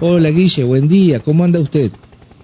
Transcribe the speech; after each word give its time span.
Hola 0.00 0.28
Guille, 0.30 0.64
buen 0.64 0.88
día, 0.88 1.20
¿cómo 1.20 1.44
anda 1.44 1.60
usted? 1.60 1.92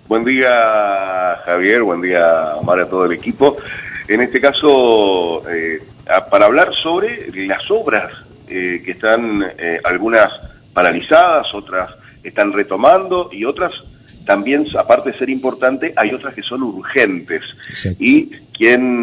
Buen 0.07 0.25
día 0.25 1.37
Javier, 1.45 1.83
buen 1.83 2.01
día 2.01 2.55
Omar 2.55 2.79
a 2.79 2.89
todo 2.89 3.07
el 3.07 3.13
equipo. 3.13 3.57
En 4.07 4.21
este 4.21 4.41
caso, 4.41 5.43
eh, 5.51 5.83
para 6.31 6.47
hablar 6.47 6.73
sobre 6.81 7.29
las 7.49 7.69
obras 7.69 8.13
eh, 8.47 8.81
que 8.85 8.93
están 8.93 9.45
eh, 9.59 9.81
algunas 9.83 10.31
paralizadas, 10.73 11.53
otras 11.53 11.91
están 12.23 12.53
retomando 12.53 13.31
y 13.33 13.45
otras 13.45 13.73
también, 14.25 14.65
aparte 14.79 15.11
de 15.11 15.19
ser 15.19 15.29
importante, 15.29 15.93
hay 15.97 16.15
otras 16.15 16.35
que 16.35 16.43
son 16.43 16.63
urgentes. 16.63 17.43
Y 17.99 18.27
quién 18.57 19.01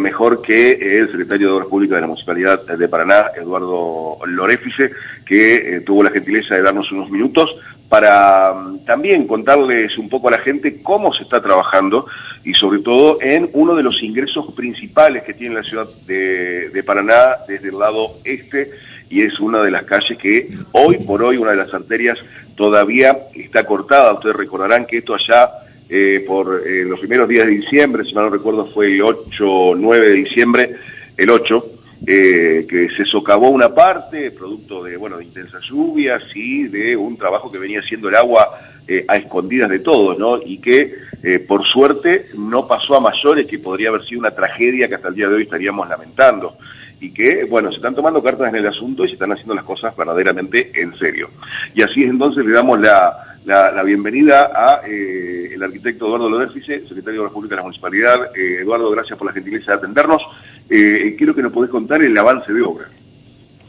mejor 0.00 0.40
que 0.40 0.98
el 1.00 1.10
secretario 1.10 1.48
de 1.48 1.54
Obras 1.54 1.68
Públicas 1.68 1.96
de 1.96 2.00
la 2.02 2.06
Municipalidad 2.06 2.64
de 2.64 2.86
Paraná, 2.86 3.26
Eduardo 3.36 4.18
Lorefice, 4.24 4.92
que 5.26 5.82
tuvo 5.84 6.04
la 6.04 6.10
gentileza 6.10 6.54
de 6.54 6.62
darnos 6.62 6.92
unos 6.92 7.10
minutos 7.10 7.56
para 7.88 8.52
mm, 8.52 8.84
también 8.84 9.26
contarles 9.26 9.96
un 9.98 10.08
poco 10.08 10.28
a 10.28 10.32
la 10.32 10.38
gente 10.38 10.82
cómo 10.82 11.12
se 11.12 11.22
está 11.22 11.42
trabajando 11.42 12.06
y 12.44 12.54
sobre 12.54 12.80
todo 12.80 13.18
en 13.20 13.50
uno 13.52 13.74
de 13.74 13.82
los 13.82 14.02
ingresos 14.02 14.52
principales 14.54 15.22
que 15.22 15.34
tiene 15.34 15.56
la 15.56 15.62
ciudad 15.62 15.86
de, 16.06 16.82
Paraná 16.86 17.36
desde 17.46 17.68
el 17.68 17.78
lado 17.78 18.10
este 18.24 18.70
y 19.10 19.22
es 19.22 19.40
una 19.40 19.62
de 19.62 19.70
las 19.70 19.84
calles 19.84 20.18
que 20.18 20.48
hoy 20.72 20.98
por 20.98 21.22
hoy, 21.22 21.38
una 21.38 21.50
de 21.50 21.56
las 21.56 21.72
arterias 21.72 22.18
todavía 22.56 23.16
está 23.34 23.64
cortada. 23.64 24.12
Ustedes 24.12 24.36
recordarán 24.36 24.86
que 24.86 24.98
esto 24.98 25.14
allá 25.14 25.50
eh, 25.88 26.24
por 26.26 26.62
eh, 26.66 26.84
los 26.84 27.00
primeros 27.00 27.28
días 27.28 27.46
de 27.46 27.52
diciembre, 27.52 28.04
si 28.04 28.14
mal 28.14 28.24
no 28.24 28.30
recuerdo 28.30 28.66
fue 28.66 28.94
el 28.94 29.02
8 29.02 29.50
o 29.50 29.74
9 29.74 30.08
de 30.08 30.12
diciembre, 30.12 30.76
el 31.16 31.30
8, 31.30 31.64
eh, 32.06 32.64
que 32.68 32.88
se 32.96 33.04
socavó 33.04 33.50
una 33.50 33.74
parte, 33.74 34.30
producto 34.30 34.84
de, 34.84 34.96
bueno, 34.96 35.18
de 35.18 35.24
intensas 35.24 35.62
lluvias 35.64 36.22
y 36.32 36.68
de 36.68 36.96
un 36.96 37.16
trabajo 37.16 37.50
que 37.50 37.58
venía 37.58 37.80
haciendo 37.80 38.08
el 38.08 38.14
agua 38.14 38.56
eh, 38.86 39.04
a 39.08 39.16
escondidas 39.16 39.68
de 39.68 39.80
todos, 39.80 40.16
¿no? 40.16 40.40
Y 40.40 40.58
que, 40.58 40.94
eh, 41.22 41.38
por 41.40 41.66
suerte, 41.66 42.26
no 42.38 42.68
pasó 42.68 42.94
a 42.96 43.00
mayores, 43.00 43.46
que 43.46 43.58
podría 43.58 43.88
haber 43.88 44.04
sido 44.04 44.20
una 44.20 44.30
tragedia 44.30 44.88
que 44.88 44.94
hasta 44.94 45.08
el 45.08 45.16
día 45.16 45.28
de 45.28 45.34
hoy 45.34 45.42
estaríamos 45.42 45.88
lamentando. 45.88 46.56
Y 47.00 47.10
que, 47.10 47.44
bueno, 47.44 47.70
se 47.70 47.76
están 47.76 47.96
tomando 47.96 48.22
cartas 48.22 48.48
en 48.48 48.56
el 48.56 48.66
asunto 48.66 49.04
y 49.04 49.08
se 49.08 49.14
están 49.14 49.32
haciendo 49.32 49.54
las 49.54 49.64
cosas 49.64 49.96
verdaderamente 49.96 50.70
en 50.80 50.96
serio. 50.96 51.30
Y 51.74 51.82
así 51.82 52.04
es 52.04 52.10
entonces 52.10 52.44
le 52.44 52.52
damos 52.52 52.80
la, 52.80 53.36
la, 53.44 53.82
bienvenida 53.82 54.50
a 54.54 54.86
el 54.86 55.62
arquitecto 55.62 56.06
Eduardo 56.06 56.30
Loderfice, 56.30 56.86
secretario 56.86 57.20
de 57.20 57.24
la 57.24 57.28
República 57.28 57.54
de 57.54 57.56
la 57.56 57.62
Municipalidad. 57.64 58.36
Eduardo, 58.36 58.90
gracias 58.90 59.18
por 59.18 59.26
la 59.26 59.32
gentileza 59.32 59.72
de 59.72 59.78
atendernos. 59.78 60.22
Eh, 60.70 61.14
quiero 61.16 61.34
que 61.34 61.40
nos 61.40 61.52
podés 61.52 61.70
contar 61.70 62.02
el 62.02 62.16
avance 62.16 62.52
de 62.52 62.62
obra. 62.62 62.90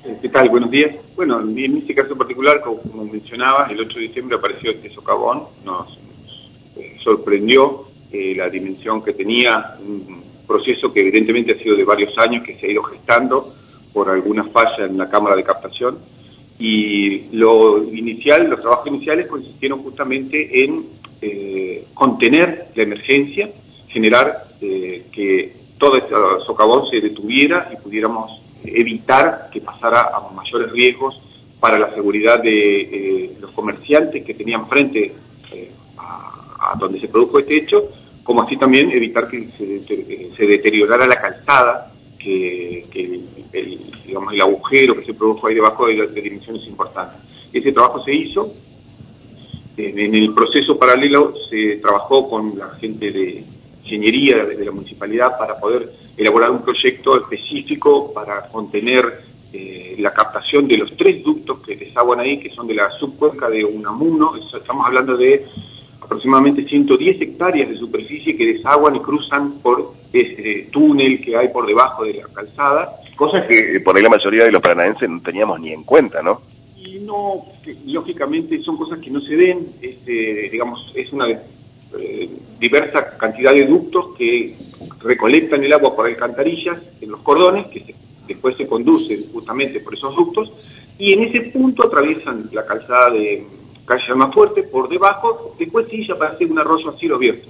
Eh, 0.04 0.18
¿Qué 0.22 0.28
tal? 0.28 0.50
Buenos 0.50 0.70
días. 0.70 0.96
Bueno, 1.16 1.40
en 1.40 1.78
este 1.78 1.96
caso 1.96 2.12
en 2.12 2.18
particular, 2.18 2.62
como, 2.62 3.06
mencionaba, 3.06 3.68
el 3.72 3.80
8 3.80 4.00
de 4.00 4.08
diciembre 4.08 4.36
apareció 4.36 4.72
este 4.72 4.90
socavón, 4.90 5.44
nos, 5.64 5.98
eh, 6.78 6.98
sorprendió 7.02 7.86
la 8.12 8.50
dimensión 8.50 9.04
que 9.04 9.14
tenía, 9.14 9.76
un 9.86 10.24
proceso 10.48 10.92
que 10.92 11.02
evidentemente 11.02 11.52
ha 11.52 11.60
sido 11.60 11.76
de 11.76 11.84
varios 11.84 12.18
años, 12.18 12.44
que 12.44 12.56
se 12.56 12.66
ha 12.66 12.72
ido 12.72 12.82
gestando 12.82 13.54
por 13.94 14.10
alguna 14.10 14.46
falla 14.46 14.86
en 14.86 14.98
la 14.98 15.08
cámara 15.08 15.36
de 15.36 15.44
captación. 15.44 16.00
Y 16.58 17.28
lo 17.34 17.84
inicial, 17.94 18.50
los 18.50 18.62
trabajos 18.62 18.88
iniciales 18.88 19.28
consistieron 19.28 19.84
justamente 19.84 20.64
en 20.64 20.86
contener 21.94 22.70
la 22.74 22.82
emergencia, 22.82 23.52
generar 23.90 24.44
que 24.60 25.59
todo 25.80 25.96
este 25.96 26.14
socavón 26.46 26.88
se 26.90 27.02
detuviera 27.02 27.72
y 27.74 27.82
pudiéramos 27.82 28.42
evitar 28.64 29.50
que 29.52 29.62
pasara 29.62 30.12
a 30.14 30.30
mayores 30.36 30.72
riesgos 30.72 31.20
para 31.60 31.80
la 31.80 31.94
seguridad 31.94 32.44
de 32.44 32.82
eh, 32.82 33.38
los 33.40 33.52
comerciantes 33.52 34.24
que 34.24 34.34
tenían 34.34 34.68
frente 34.68 35.16
eh, 35.52 35.72
a, 35.98 36.76
donde 36.78 37.00
se 37.00 37.08
produjo 37.08 37.40
este 37.40 37.58
hecho, 37.58 37.90
como 38.24 38.44
así 38.44 38.58
también 38.58 38.92
evitar 38.92 39.28
que 39.28 39.48
se, 39.58 40.46
deteriorara 40.46 41.08
la 41.08 41.20
calzada, 41.20 41.92
que, 42.18 42.86
el, 43.54 44.42
agujero 44.42 44.96
que 44.96 45.06
se 45.06 45.14
produjo 45.14 45.48
ahí 45.48 45.56
debajo 45.56 45.88
de, 45.88 46.08
de 46.08 46.22
dimensiones 46.22 46.66
importantes. 46.68 47.22
Ese 47.52 47.72
trabajo 47.72 48.04
se 48.04 48.14
hizo. 48.14 48.54
En 49.78 50.14
el 50.14 50.34
proceso 50.34 50.78
paralelo 50.78 51.34
se 51.50 51.78
trabajó 51.78 52.30
con 52.30 52.58
la 52.58 52.70
gente 52.82 53.12
de, 53.12 53.46
ingeniería 53.90 54.46
desde 54.46 54.66
la 54.66 54.72
municipalidad 54.72 55.38
para 55.38 55.60
poder 55.60 55.92
elaborar 56.16 56.52
un 56.52 56.62
proyecto 56.62 57.18
específico 57.18 58.14
para 58.14 58.48
contener 58.48 59.22
eh, 59.52 59.96
la 59.98 60.14
captación 60.14 60.68
de 60.68 60.78
los 60.78 60.96
tres 60.96 61.24
ductos 61.24 61.60
que 61.66 61.76
desaguan 61.76 62.20
ahí, 62.20 62.40
que 62.40 62.52
son 62.52 62.68
de 62.68 62.76
la 62.76 62.92
subcuenca 62.92 63.50
de 63.50 63.66
Unamuno, 63.66 64.36
estamos 64.36 64.86
hablando 64.86 65.18
de 65.18 65.46
aproximadamente 66.02 66.68
110 66.68 67.22
hectáreas 67.22 67.70
de 67.70 67.78
superficie 67.78 68.38
que 68.38 68.54
desaguan 68.54 68.96
y 68.96 69.00
cruzan 69.00 69.60
por 69.60 69.94
ese 70.14 70.68
túnel 70.72 71.22
que 71.22 71.36
hay 71.36 71.50
por 71.50 71.66
debajo 71.66 72.04
de 72.04 72.16
la 72.16 72.28
calzada. 72.28 72.90
Cosas 73.16 73.46
que 73.48 73.78
eh, 73.78 73.80
por 73.80 73.96
ahí 73.96 74.04
la 74.04 74.10
mayoría 74.10 74.44
de 74.44 74.52
los 74.52 74.62
paranaenses 74.62 75.10
no 75.10 75.22
teníamos 75.22 75.60
ni 75.60 75.72
en 75.72 75.84
cuenta, 75.84 76.22
¿no? 76.22 76.42
Y 76.78 77.00
no, 77.00 77.46
lógicamente 77.86 78.60
son 78.62 78.78
cosas 78.78 79.00
que 79.00 79.10
no 79.10 79.20
se 79.20 79.36
ven, 79.36 79.68
este, 79.82 80.50
digamos, 80.52 80.92
es 80.96 81.12
una 81.12 81.28
eh, 81.98 82.30
diversa 82.60 83.18
cantidad 83.18 83.54
de 83.54 83.66
ductos 83.66 84.16
que 84.18 84.56
recolectan 85.02 85.64
el 85.64 85.74
agua 85.74 85.96
por 85.96 86.06
alcantarillas 86.06 86.78
en 87.02 87.12
los 87.12 87.22
cordones, 87.22 87.68
que 87.68 87.96
después 88.28 88.56
se 88.58 88.68
conducen 88.68 89.32
justamente 89.32 89.80
por 89.80 89.96
esos 89.96 90.16
ductos, 90.16 90.52
y 90.98 91.14
en 91.14 91.24
ese 91.24 91.42
punto 91.42 91.88
atraviesan 91.88 92.50
la 92.52 92.66
calzada 92.66 93.12
de 93.12 93.46
calle 93.86 94.14
más 94.14 94.34
fuerte 94.34 94.64
por 94.64 94.88
debajo, 94.88 95.56
después 95.58 95.88
sí 95.90 96.06
ya 96.06 96.14
aparece 96.14 96.46
un 96.46 96.60
arroyo 96.60 96.90
a 96.90 96.98
cielo 96.98 97.16
abierto. 97.16 97.48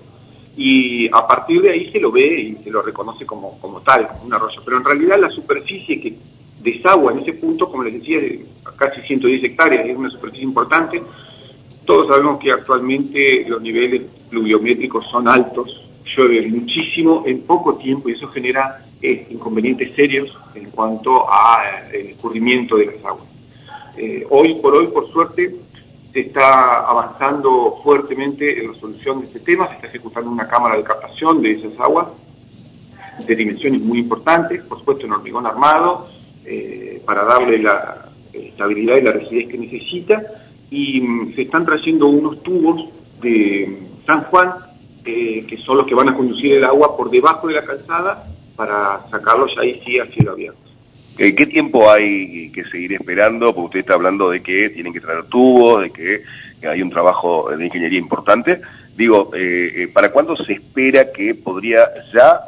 Y 0.56 1.08
a 1.14 1.28
partir 1.28 1.62
de 1.62 1.72
ahí 1.72 1.92
se 1.92 2.00
lo 2.00 2.12
ve 2.12 2.40
y 2.42 2.64
se 2.64 2.72
lo 2.72 2.82
reconoce 2.82 3.26
como, 3.26 3.60
como 3.60 3.82
tal, 3.82 4.08
como 4.08 4.24
un 4.24 4.34
arroyo. 4.34 4.62
Pero 4.64 4.78
en 4.78 4.86
realidad 4.86 5.20
la 5.20 5.30
superficie 5.30 6.00
que 6.00 6.16
desagua 6.62 7.12
en 7.12 7.20
ese 7.20 7.34
punto, 7.34 7.70
como 7.70 7.84
les 7.84 7.94
decía, 7.94 8.20
de 8.20 8.46
casi 8.78 9.02
110 9.02 9.44
hectáreas, 9.44 9.86
es 9.86 9.98
una 9.98 10.10
superficie 10.10 10.46
importante, 10.46 11.02
todos 11.86 12.08
sabemos 12.08 12.38
que 12.40 12.52
actualmente 12.52 13.46
los 13.48 13.62
niveles 13.62 14.04
pluviométricos 14.30 15.06
son 15.10 15.28
altos, 15.28 15.86
llueve 16.16 16.48
muchísimo 16.48 17.24
en 17.26 17.42
poco 17.42 17.76
tiempo 17.76 18.10
y 18.10 18.14
eso 18.14 18.28
genera 18.30 18.84
eh, 19.02 19.28
inconvenientes 19.30 19.96
serios 19.96 20.30
en 20.56 20.70
cuanto 20.72 21.32
al 21.32 21.94
eh, 21.94 22.12
escurrimiento 22.12 22.78
de 22.78 22.88
las 22.88 23.06
aguas. 23.06 23.28
Eh, 23.98 24.26
hoy 24.30 24.56
por 24.56 24.76
hoy, 24.76 24.88
por 24.88 25.12
suerte, 25.12 25.56
se 26.12 26.20
está 26.22 26.80
avanzando 26.80 27.80
fuertemente 27.84 28.60
en 28.60 28.72
la 28.72 28.80
solución 28.80 29.22
de 29.22 29.28
este 29.28 29.40
tema, 29.40 29.68
se 29.68 29.76
está 29.76 29.88
ejecutando 29.88 30.30
una 30.30 30.48
cámara 30.48 30.76
de 30.76 30.84
captación 30.84 31.42
de 31.42 31.52
esas 31.52 31.80
aguas 31.80 32.08
de 33.26 33.36
dimensiones 33.36 33.82
muy 33.82 34.00
importantes, 34.00 34.64
por 34.64 34.80
supuesto 34.80 35.06
en 35.06 35.12
hormigón 35.12 35.46
armado, 35.46 36.08
para 37.06 37.26
darle 37.26 37.60
la 37.60 38.10
estabilidad 38.34 38.96
y 38.98 39.02
la 39.02 39.12
rigidez 39.12 39.48
que 39.50 39.58
necesita, 39.58 40.24
y 40.72 41.02
mm, 41.02 41.36
se 41.36 41.42
están 41.44 41.66
trayendo 41.66 42.08
unos 42.08 42.42
tubos 42.42 42.90
de 43.22 43.89
San 44.10 44.24
Juan, 44.24 44.56
eh, 45.06 45.46
que 45.48 45.58
son 45.58 45.78
los 45.78 45.86
que 45.86 45.94
van 45.94 46.10
a 46.10 46.16
conducir 46.16 46.54
el 46.54 46.64
agua 46.64 46.98
por 46.98 47.12
debajo 47.12 47.48
de 47.48 47.54
la 47.54 47.64
calzada 47.64 48.26
para 48.56 49.02
sacarlos 49.12 49.56
ahí 49.60 49.80
sí 49.86 50.00
a 50.00 50.08
cielo 50.08 50.32
abierto. 50.32 50.58
¿Qué 51.16 51.46
tiempo 51.46 51.92
hay 51.92 52.50
que 52.52 52.64
seguir 52.64 52.94
esperando? 52.94 53.54
Porque 53.54 53.66
usted 53.66 53.80
está 53.82 53.94
hablando 53.94 54.32
de 54.32 54.42
que 54.42 54.70
tienen 54.70 54.94
que 54.94 55.00
traer 55.00 55.26
tubos, 55.26 55.84
de 55.84 55.92
que 55.92 56.24
hay 56.68 56.82
un 56.82 56.90
trabajo 56.90 57.52
de 57.56 57.64
ingeniería 57.64 58.00
importante. 58.00 58.62
Digo, 58.96 59.30
eh, 59.36 59.74
eh, 59.76 59.88
¿para 59.94 60.12
cuándo 60.12 60.36
se 60.38 60.54
espera 60.54 61.12
que 61.12 61.36
podría 61.36 61.88
ya 62.12 62.40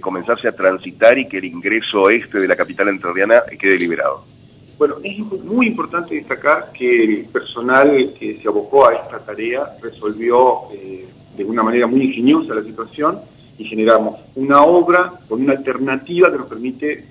comenzarse 0.00 0.48
a 0.48 0.56
transitar 0.56 1.16
y 1.16 1.28
que 1.28 1.38
el 1.38 1.44
ingreso 1.44 2.10
este 2.10 2.40
de 2.40 2.48
la 2.48 2.56
capital 2.56 2.88
entrerriana 2.88 3.42
quede 3.60 3.78
liberado? 3.78 4.33
Bueno, 4.78 4.96
es 5.04 5.18
muy 5.44 5.68
importante 5.68 6.16
destacar 6.16 6.72
que 6.72 7.04
el 7.04 7.24
personal 7.26 8.12
que 8.18 8.40
se 8.40 8.48
abocó 8.48 8.88
a 8.88 8.94
esta 8.94 9.18
tarea 9.20 9.76
resolvió 9.80 10.72
eh, 10.72 11.06
de 11.36 11.44
una 11.44 11.62
manera 11.62 11.86
muy 11.86 12.02
ingeniosa 12.02 12.54
la 12.54 12.62
situación 12.62 13.20
y 13.56 13.64
generamos 13.64 14.18
una 14.34 14.62
obra 14.62 15.12
con 15.28 15.42
una 15.42 15.52
alternativa 15.52 16.30
que 16.30 16.38
nos 16.38 16.48
permite 16.48 17.04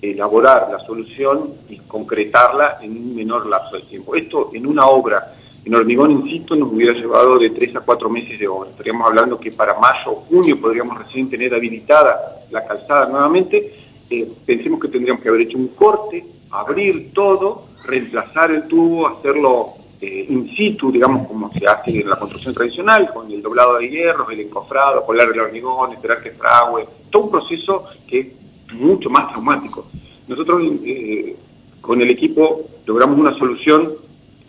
elaborar 0.00 0.68
la 0.70 0.78
solución 0.86 1.54
y 1.68 1.78
concretarla 1.78 2.78
en 2.82 2.92
un 2.92 3.16
menor 3.16 3.46
lapso 3.46 3.76
de 3.76 3.82
tiempo. 3.82 4.14
Esto 4.14 4.50
en 4.54 4.66
una 4.66 4.86
obra 4.86 5.34
en 5.64 5.74
hormigón, 5.74 6.12
insisto, 6.12 6.54
nos 6.54 6.72
hubiera 6.72 6.92
llevado 6.92 7.36
de 7.38 7.50
tres 7.50 7.74
a 7.74 7.80
cuatro 7.80 8.08
meses 8.08 8.38
de 8.38 8.46
obra. 8.46 8.70
Estaríamos 8.70 9.06
hablando 9.08 9.40
que 9.40 9.50
para 9.50 9.78
mayo 9.78 10.12
o 10.12 10.14
junio 10.28 10.58
podríamos 10.60 10.96
recién 10.96 11.28
tener 11.28 11.52
habilitada 11.52 12.16
la 12.50 12.64
calzada 12.64 13.08
nuevamente. 13.08 13.74
Eh, 14.08 14.26
pensemos 14.46 14.80
que 14.80 14.88
tendríamos 14.88 15.20
que 15.20 15.28
haber 15.28 15.42
hecho 15.42 15.58
un 15.58 15.68
corte 15.68 16.24
abrir 16.50 17.12
todo, 17.12 17.64
reemplazar 17.84 18.50
el 18.50 18.66
tubo, 18.66 19.08
hacerlo 19.08 19.74
eh, 20.00 20.26
in 20.28 20.48
situ, 20.54 20.92
digamos, 20.92 21.26
como 21.26 21.52
se 21.52 21.66
hace 21.66 22.00
en 22.00 22.10
la 22.10 22.16
construcción 22.16 22.54
tradicional, 22.54 23.10
con 23.12 23.30
el 23.30 23.42
doblado 23.42 23.78
de 23.78 23.88
hierro, 23.88 24.30
el 24.30 24.40
encofrado, 24.40 25.04
colar 25.04 25.28
el 25.32 25.40
hormigón, 25.40 25.92
esperar 25.92 26.22
que 26.22 26.30
frague, 26.30 26.86
todo 27.10 27.24
un 27.24 27.30
proceso 27.30 27.84
que 28.06 28.20
es 28.20 28.74
mucho 28.74 29.10
más 29.10 29.28
traumático. 29.28 29.86
Nosotros 30.28 30.62
eh, 30.84 31.36
con 31.80 32.00
el 32.00 32.10
equipo 32.10 32.64
logramos 32.86 33.18
una 33.18 33.36
solución 33.36 33.92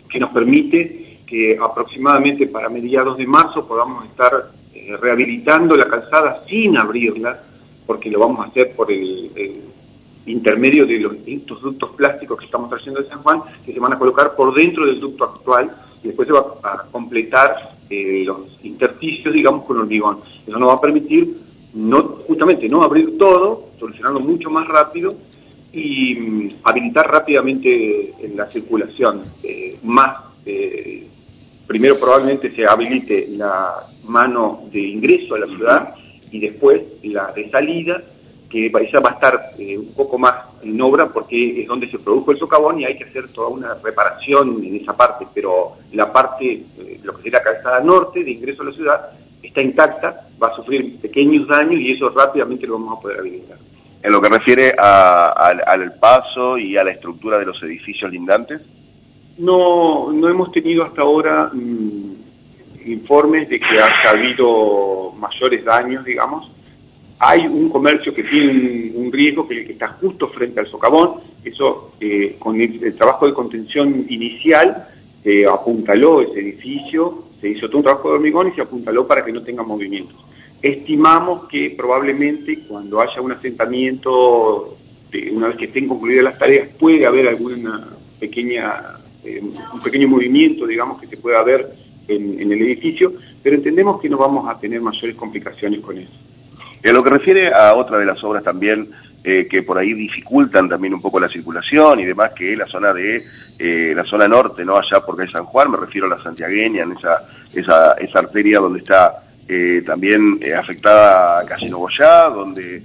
que 0.08 0.20
nos 0.20 0.30
permite 0.30 1.20
que 1.26 1.56
aproximadamente 1.60 2.46
para 2.46 2.68
mediados 2.68 3.16
de 3.16 3.26
marzo 3.26 3.66
podamos 3.66 4.04
estar 4.04 4.50
eh, 4.74 4.96
rehabilitando 5.00 5.76
la 5.76 5.88
calzada 5.88 6.44
sin 6.48 6.76
abrirla, 6.76 7.40
porque 7.86 8.10
lo 8.10 8.20
vamos 8.20 8.44
a 8.44 8.50
hacer 8.50 8.72
por 8.76 8.90
el, 8.90 9.30
intermedio 10.26 10.86
de 10.86 10.98
los 10.98 11.12
distintos 11.12 11.62
ductos 11.62 11.90
plásticos 11.90 12.38
que 12.38 12.44
estamos 12.46 12.70
trayendo 12.70 13.00
de 13.00 13.08
San 13.08 13.22
Juan, 13.22 13.42
que 13.64 13.72
se 13.72 13.80
van 13.80 13.92
a 13.92 13.98
colocar 13.98 14.34
por 14.36 14.54
dentro 14.54 14.86
del 14.86 15.00
ducto 15.00 15.24
actual 15.24 15.70
y 16.02 16.08
después 16.08 16.28
se 16.28 16.34
va 16.34 16.54
a 16.62 16.84
completar 16.90 17.72
eh, 17.88 18.22
los 18.24 18.42
intersticios, 18.62 19.32
digamos, 19.34 19.64
con 19.64 19.78
hormigón. 19.78 20.20
Eso 20.46 20.58
nos 20.58 20.68
va 20.68 20.74
a 20.74 20.80
permitir 20.80 21.36
no, 21.74 22.02
justamente 22.26 22.68
no 22.68 22.82
abrir 22.82 23.18
todo, 23.18 23.70
solucionarlo 23.78 24.20
mucho 24.20 24.50
más 24.50 24.66
rápido 24.66 25.14
y 25.72 26.14
mm, 26.14 26.50
habilitar 26.64 27.10
rápidamente 27.10 28.14
la 28.34 28.50
circulación. 28.50 29.22
Eh, 29.42 29.78
más, 29.82 30.18
eh, 30.46 31.06
primero 31.66 31.98
probablemente 31.98 32.54
se 32.54 32.66
habilite 32.66 33.28
la 33.30 33.86
mano 34.04 34.64
de 34.72 34.80
ingreso 34.80 35.34
a 35.34 35.40
la 35.40 35.46
ciudad 35.46 35.94
y 36.30 36.40
después 36.40 36.82
la 37.02 37.32
de 37.32 37.50
salida, 37.50 38.02
que 38.50 38.66
esa 38.66 39.00
va 39.00 39.10
a 39.10 39.12
estar 39.14 39.40
eh, 39.58 39.78
un 39.78 39.94
poco 39.94 40.18
más 40.18 40.34
en 40.62 40.80
obra 40.82 41.08
porque 41.08 41.62
es 41.62 41.68
donde 41.68 41.88
se 41.88 42.00
produjo 42.00 42.32
el 42.32 42.38
socavón 42.38 42.80
y 42.80 42.84
hay 42.84 42.98
que 42.98 43.04
hacer 43.04 43.28
toda 43.28 43.48
una 43.48 43.74
reparación 43.74 44.62
en 44.64 44.76
esa 44.76 44.94
parte, 44.94 45.24
pero 45.32 45.76
la 45.92 46.12
parte, 46.12 46.64
lo 47.04 47.16
que 47.16 47.22
sería 47.22 47.42
calzada 47.42 47.80
norte 47.80 48.24
de 48.24 48.32
ingreso 48.32 48.62
a 48.62 48.66
la 48.66 48.72
ciudad, 48.72 49.10
está 49.40 49.62
intacta, 49.62 50.26
va 50.42 50.48
a 50.48 50.56
sufrir 50.56 51.00
pequeños 51.00 51.46
daños 51.46 51.80
y 51.80 51.92
eso 51.92 52.10
rápidamente 52.10 52.66
lo 52.66 52.74
vamos 52.74 52.98
a 52.98 53.00
poder 53.00 53.20
habilitar. 53.20 53.56
En 54.02 54.12
lo 54.12 54.20
que 54.20 54.28
refiere 54.28 54.74
al 54.76 55.94
paso 56.00 56.58
y 56.58 56.76
a 56.76 56.84
la 56.84 56.90
estructura 56.90 57.38
de 57.38 57.46
los 57.46 57.62
edificios 57.62 58.10
lindantes. 58.10 58.60
No, 59.38 60.10
no 60.12 60.28
hemos 60.28 60.50
tenido 60.52 60.84
hasta 60.84 61.02
ahora 61.02 61.50
mm, 61.52 62.14
informes 62.86 63.48
de 63.48 63.60
que 63.60 63.80
haya 63.80 64.10
habido 64.10 65.12
mayores 65.18 65.64
daños, 65.64 66.04
digamos. 66.04 66.50
Hay 67.22 67.46
un 67.46 67.68
comercio 67.68 68.14
que 68.14 68.24
tiene 68.24 68.92
un, 68.96 69.12
riesgo 69.12 69.46
que, 69.46 69.66
que, 69.66 69.72
está 69.72 69.88
justo 69.88 70.28
frente 70.28 70.58
al 70.58 70.68
socavón. 70.68 71.20
Eso, 71.44 71.92
eh, 72.00 72.36
con 72.38 72.58
el, 72.58 72.94
trabajo 72.96 73.26
de 73.26 73.34
contención 73.34 74.06
inicial, 74.08 74.88
eh, 75.22 75.44
apuntaló 75.44 76.22
ese 76.22 76.40
edificio, 76.40 77.24
se 77.38 77.50
hizo 77.50 77.68
todo 77.68 77.78
un 77.78 77.84
trabajo 77.84 78.08
de 78.08 78.14
hormigón 78.14 78.48
y 78.48 78.52
se 78.52 78.62
apuntaló 78.62 79.06
para 79.06 79.22
que 79.22 79.32
no 79.32 79.42
tenga 79.42 79.62
movimientos. 79.62 80.16
Estimamos 80.62 81.46
que 81.46 81.74
probablemente 81.76 82.60
cuando 82.66 83.02
haya 83.02 83.20
un 83.20 83.32
asentamiento, 83.32 84.78
de, 85.10 85.30
una 85.30 85.48
vez 85.48 85.58
que 85.58 85.64
estén 85.66 85.88
concluidas 85.88 86.24
las 86.24 86.38
tareas, 86.38 86.68
puede 86.78 87.04
haber 87.04 87.28
alguna 87.28 87.86
pequeña, 88.18 88.98
eh, 89.24 89.42
un 89.42 89.80
pequeño 89.80 90.08
movimiento, 90.08 90.66
digamos, 90.66 90.98
que 90.98 91.06
se 91.06 91.18
pueda 91.18 91.42
ver 91.42 91.68
en, 92.08 92.40
el 92.40 92.62
edificio, 92.62 93.12
pero 93.42 93.56
entendemos 93.56 94.00
que 94.00 94.08
no 94.08 94.16
vamos 94.16 94.48
a 94.48 94.58
tener 94.58 94.80
mayores 94.80 95.16
complicaciones 95.16 95.80
con 95.80 95.98
eso. 95.98 96.12
En 96.82 96.94
lo 96.94 97.02
que 97.02 97.10
refiere 97.10 97.52
a 97.52 97.74
otra 97.74 97.98
de 97.98 98.06
las 98.06 98.22
obras 98.24 98.42
también 98.42 98.90
eh, 99.22 99.46
que 99.50 99.62
por 99.62 99.76
ahí 99.76 99.92
dificultan 99.92 100.68
también 100.68 100.94
un 100.94 101.02
poco 101.02 101.20
la 101.20 101.28
circulación 101.28 102.00
y 102.00 102.06
demás, 102.06 102.32
que 102.32 102.52
es 102.52 102.58
la 102.58 102.66
zona 102.66 102.92
de 102.94 103.26
eh, 103.62 103.92
la 103.94 104.04
zona 104.04 104.26
norte, 104.26 104.64
no 104.64 104.78
allá 104.78 105.00
porque 105.04 105.24
es 105.24 105.32
San 105.32 105.44
Juan, 105.44 105.70
me 105.70 105.76
refiero 105.76 106.06
a 106.06 106.16
la 106.16 106.22
santiagueña, 106.22 106.82
en 106.82 106.92
esa, 106.92 107.26
esa, 107.52 107.92
esa 107.92 108.18
arteria 108.20 108.58
donde 108.58 108.78
está 108.78 109.22
eh, 109.46 109.82
también 109.84 110.38
eh, 110.40 110.54
afectada 110.54 111.44
Calle 111.44 111.68
Nogoyá, 111.68 112.30
donde 112.30 112.82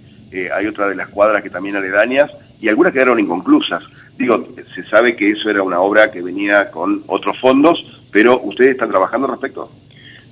hay 0.54 0.68
otra 0.68 0.90
de 0.90 0.96
las 0.96 1.08
cuadras 1.08 1.42
que 1.42 1.50
también 1.50 1.78
aledañas, 1.78 2.30
y 2.60 2.68
algunas 2.68 2.92
quedaron 2.92 3.18
inconclusas. 3.18 3.84
Digo, 4.18 4.50
se 4.76 4.84
sabe 4.90 5.16
que 5.16 5.32
eso 5.32 5.50
era 5.50 5.64
una 5.64 5.80
obra 5.80 6.12
que 6.12 6.22
venía 6.22 6.70
con 6.70 7.04
otros 7.08 7.40
fondos, 7.40 8.04
pero 8.12 8.42
¿ustedes 8.42 8.72
están 8.72 8.90
trabajando 8.90 9.28
al 9.28 9.32
respecto? 9.32 9.72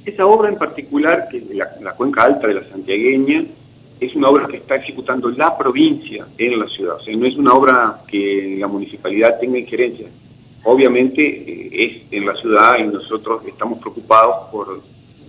Esa 0.05 0.25
obra 0.25 0.49
en 0.49 0.55
particular, 0.55 1.27
que 1.29 1.37
es 1.37 1.49
la, 1.55 1.69
la 1.81 1.93
cuenca 1.93 2.23
alta 2.23 2.47
de 2.47 2.55
la 2.55 2.63
santiagueña, 2.69 3.45
es 3.99 4.15
una 4.15 4.29
obra 4.29 4.47
que 4.47 4.57
está 4.57 4.75
ejecutando 4.75 5.29
la 5.29 5.57
provincia 5.57 6.25
en 6.37 6.59
la 6.59 6.67
ciudad, 6.67 6.95
o 6.95 7.01
sea, 7.01 7.15
no 7.15 7.25
es 7.25 7.37
una 7.37 7.53
obra 7.53 8.01
que 8.07 8.57
la 8.59 8.67
municipalidad 8.67 9.39
tenga 9.39 9.57
injerencia, 9.57 10.07
obviamente 10.63 11.21
eh, 11.25 11.69
es 11.71 12.11
en 12.11 12.25
la 12.25 12.35
ciudad 12.35 12.79
y 12.79 12.83
nosotros 12.83 13.43
estamos 13.47 13.79
preocupados 13.79 14.49
por 14.51 14.81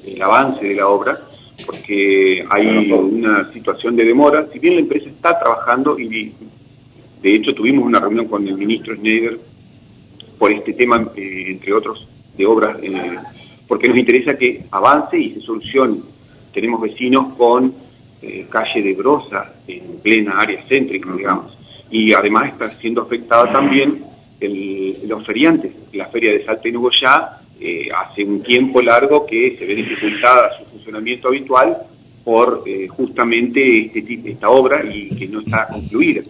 el 0.04 0.22
avance 0.22 0.64
de 0.64 0.74
la 0.74 0.88
obra 0.88 1.18
porque 1.66 2.44
hay 2.50 2.90
una 2.90 3.52
situación 3.52 3.96
de 3.96 4.04
demora. 4.04 4.46
Si 4.52 4.58
bien 4.58 4.74
la 4.74 4.80
empresa 4.80 5.08
está 5.08 5.38
trabajando 5.38 5.98
y 5.98 6.32
de 7.22 7.34
hecho 7.34 7.54
tuvimos 7.54 7.84
una 7.84 8.00
reunión 8.00 8.26
con 8.26 8.46
el 8.46 8.56
ministro 8.56 8.94
Schneider 8.94 9.38
por 10.38 10.50
este 10.50 10.72
tema, 10.72 11.08
eh, 11.16 11.44
entre 11.48 11.72
otros, 11.72 12.06
de 12.36 12.44
obras, 12.44 12.76
eh, 12.82 13.18
porque 13.66 13.88
nos 13.88 13.98
interesa 13.98 14.36
que 14.36 14.64
avance 14.70 15.18
y 15.18 15.34
se 15.34 15.40
solucione. 15.40 15.98
Tenemos 16.52 16.80
vecinos 16.80 17.34
con 17.34 17.84
calle 18.48 18.82
de 18.82 18.94
Brosa 18.94 19.52
en 19.68 19.98
plena 20.02 20.40
área 20.40 20.64
céntrica, 20.64 21.12
digamos, 21.14 21.58
y 21.90 22.14
además 22.14 22.48
está 22.48 22.70
siendo 22.78 23.02
afectada 23.02 23.52
también 23.52 24.02
los 25.06 25.26
feriantes. 25.26 25.72
La 25.92 26.06
feria 26.06 26.32
de 26.32 26.44
Salta 26.44 26.68
y 26.68 26.72
Nugoyá 26.72 27.40
eh, 27.60 27.88
hace 27.96 28.24
un 28.24 28.42
tiempo 28.42 28.82
largo 28.82 29.24
que 29.26 29.56
se 29.58 29.64
ve 29.64 29.74
dificultada 29.74 30.58
su 30.58 30.64
funcionamiento 30.64 31.28
habitual 31.28 31.76
por 32.24 32.62
eh, 32.66 32.88
justamente 32.88 33.86
este, 33.86 34.30
esta 34.30 34.50
obra 34.50 34.84
y 34.84 35.08
que 35.10 35.28
no 35.28 35.40
está 35.40 35.68
concluida. 35.68 36.22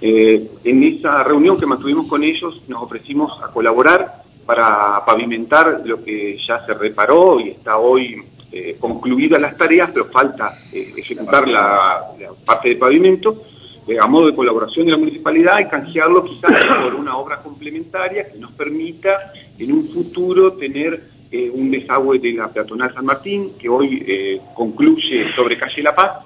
Eh, 0.00 0.48
en 0.64 0.82
esa 0.82 1.22
reunión 1.24 1.58
que 1.58 1.66
mantuvimos 1.66 2.06
con 2.06 2.22
ellos 2.22 2.62
nos 2.68 2.82
ofrecimos 2.82 3.32
a 3.42 3.48
colaborar 3.48 4.22
para 4.50 5.04
pavimentar 5.06 5.82
lo 5.84 6.02
que 6.02 6.36
ya 6.44 6.66
se 6.66 6.74
reparó 6.74 7.38
y 7.38 7.50
está 7.50 7.78
hoy 7.78 8.20
eh, 8.50 8.76
concluidas 8.80 9.40
las 9.40 9.56
tareas, 9.56 9.92
pero 9.94 10.06
falta 10.06 10.52
ejecutar 10.72 11.46
la, 11.46 12.02
parte 12.44 12.70
de 12.70 12.74
pavimento 12.74 13.44
eh, 13.86 13.96
a 13.96 14.08
modo 14.08 14.26
de 14.26 14.34
colaboración 14.34 14.86
de 14.86 14.90
la 14.90 14.98
municipalidad 14.98 15.60
y 15.60 15.68
canjearlo 15.68 16.24
quizás 16.24 16.50
por 16.82 16.96
una 16.96 17.16
obra 17.16 17.36
complementaria 17.40 18.28
que 18.28 18.38
nos 18.38 18.50
permita 18.50 19.32
en 19.56 19.72
un 19.72 19.88
futuro 19.88 20.54
tener 20.54 21.00
eh, 21.30 21.48
un 21.48 21.70
desagüe 21.70 22.18
de 22.18 22.32
la 22.32 22.48
peatonal 22.48 22.92
San 22.92 23.06
Martín, 23.06 23.52
que 23.56 23.68
hoy 23.68 24.02
eh, 24.04 24.40
concluye 24.52 25.32
sobre 25.36 25.56
calle 25.56 25.80
La 25.80 25.94
Paz, 25.94 26.24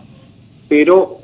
pero 0.66 1.18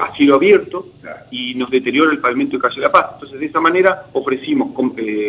ha 0.00 0.16
sido 0.16 0.36
abierto 0.36 0.86
y 1.30 1.54
nos 1.54 1.70
deteriora 1.70 2.12
el 2.12 2.18
pavimento 2.18 2.56
de 2.56 2.62
calle 2.62 2.80
La 2.80 2.92
Paz. 2.92 3.10
Entonces, 3.14 3.40
de 3.40 3.46
esa 3.46 3.60
manera 3.60 4.04
ofrecimos 4.12 4.72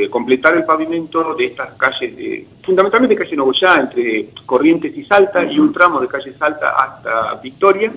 completar 0.10 0.56
el 0.56 0.63
pavimento 0.63 1.34
de 1.34 1.45
estas 1.45 1.74
calles, 1.74 2.45
fundamentalmente 2.63 3.16
calle 3.16 3.36
Nogoyá, 3.36 3.80
entre 3.80 4.30
Corrientes 4.45 4.95
y 4.98 5.06
Salta, 5.06 5.44
y 5.44 5.59
un 5.59 5.73
tramo 5.73 6.00
de 6.00 6.07
calle 6.07 6.33
Salta 6.33 6.71
hasta 6.71 7.35
Victoria, 7.42 7.92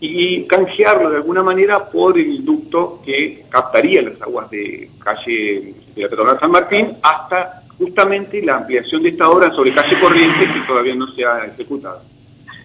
y 0.00 0.44
canjearlo 0.44 1.08
de 1.08 1.16
alguna 1.16 1.42
manera 1.42 1.86
por 1.86 2.18
el 2.18 2.44
ducto 2.44 3.00
que 3.04 3.46
captaría 3.48 4.02
las 4.02 4.20
aguas 4.20 4.50
de 4.50 4.90
calle 5.02 5.74
de 5.94 6.02
la 6.02 6.08
Peatonal 6.08 6.38
San 6.38 6.50
Martín 6.50 6.96
hasta 7.02 7.62
justamente 7.78 8.42
la 8.42 8.56
ampliación 8.56 9.02
de 9.02 9.10
esta 9.10 9.30
obra 9.30 9.50
sobre 9.52 9.74
calle 9.74 9.98
Corriente 10.00 10.52
que 10.52 10.60
todavía 10.66 10.94
no 10.94 11.06
se 11.08 11.24
ha 11.24 11.46
ejecutado. 11.46 12.02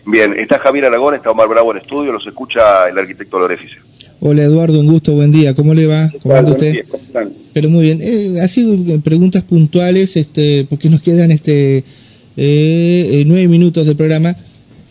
Bien, 0.10 0.34
está 0.40 0.58
Javier 0.58 0.86
Aragón, 0.86 1.14
está 1.14 1.30
Omar 1.30 1.48
Bravo 1.48 1.72
en 1.72 1.78
estudio, 1.78 2.12
los 2.12 2.26
escucha 2.26 2.90
el 2.90 2.98
arquitecto 2.98 3.38
Lorefice. 3.38 3.76
Hola 4.20 4.44
Eduardo, 4.44 4.80
un 4.80 4.88
gusto, 4.88 5.14
buen 5.14 5.32
día, 5.32 5.54
¿cómo 5.54 5.76
le 5.76 5.86
va? 5.86 6.12
¿Cómo 6.24 6.34
anda 6.34 6.52
usted? 6.52 6.84
Pero 7.54 7.70
muy 7.70 7.84
bien, 7.84 8.00
eh, 8.02 8.42
así 8.42 9.00
preguntas 9.04 9.44
puntuales, 9.44 10.18
este, 10.18 10.66
porque 10.68 10.90
nos 10.90 11.02
quedan 11.02 11.30
este 11.30 11.78
eh, 11.78 11.84
eh 12.38 13.24
nueve 13.28 13.48
minutos 13.48 13.86
de 13.86 13.94
programa. 13.94 14.36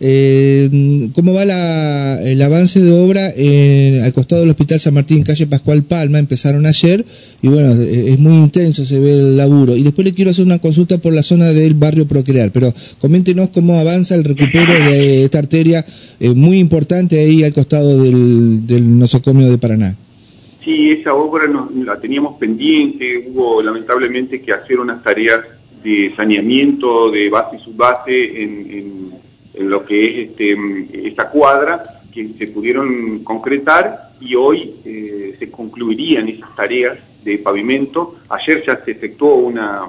Eh, 0.01 1.09
¿Cómo 1.13 1.33
va 1.33 1.43
el 1.43 2.41
avance 2.41 2.79
de 2.79 2.91
obra 2.91 3.31
en, 3.35 4.01
al 4.01 4.13
costado 4.13 4.41
del 4.41 4.51
Hospital 4.51 4.79
San 4.79 4.93
Martín, 4.93 5.23
calle 5.23 5.45
Pascual 5.47 5.83
Palma? 5.83 6.19
Empezaron 6.19 6.65
ayer 6.65 7.03
y 7.41 7.47
bueno, 7.49 7.71
es 7.81 8.17
muy 8.17 8.35
intenso, 8.35 8.85
se 8.85 8.99
ve 8.99 9.11
el 9.11 9.37
laburo. 9.37 9.75
Y 9.75 9.83
después 9.83 10.05
le 10.05 10.13
quiero 10.13 10.31
hacer 10.31 10.45
una 10.45 10.59
consulta 10.59 10.97
por 10.99 11.13
la 11.13 11.23
zona 11.23 11.47
del 11.47 11.73
barrio 11.73 12.07
Procrear, 12.07 12.51
pero 12.51 12.73
coméntenos 12.99 13.49
cómo 13.49 13.77
avanza 13.77 14.15
el 14.15 14.23
recupero 14.23 14.71
de 14.71 15.25
esta 15.25 15.39
arteria 15.39 15.85
eh, 16.19 16.29
muy 16.29 16.59
importante 16.59 17.19
ahí 17.19 17.43
al 17.43 17.53
costado 17.53 18.01
del, 18.01 18.99
nosocomio 18.99 19.49
de 19.49 19.57
Paraná. 19.57 19.95
Sí, 20.63 20.91
esa 20.91 21.13
obra 21.13 21.43
la 21.83 21.99
teníamos 21.99 22.37
pendiente, 22.37 23.25
hubo 23.29 23.61
lamentablemente 23.61 24.41
que 24.41 24.53
hacer 24.53 24.79
unas 24.79 25.03
tareas 25.03 25.39
de 25.83 26.13
saneamiento 26.15 27.09
de 27.09 27.29
base 27.29 27.57
y 27.57 27.63
subbase 27.63 28.43
en 28.43 28.49
en 28.69 29.19
lo 29.55 29.85
que 29.85 30.05
es 30.05 30.29
este, 30.29 31.07
esta 31.07 31.29
cuadra 31.29 32.01
que 32.13 32.29
se 32.37 32.47
pudieron 32.47 33.23
concretar 33.23 34.09
y 34.19 34.35
hoy 34.35 34.75
eh, 34.85 35.35
se 35.39 35.49
concluirían 35.49 36.27
esas 36.27 36.55
tareas 36.55 36.97
de 37.23 37.37
pavimento. 37.37 38.15
Ayer 38.29 38.63
ya 38.65 38.83
se 38.83 38.91
efectuó 38.91 39.35
una, 39.35 39.83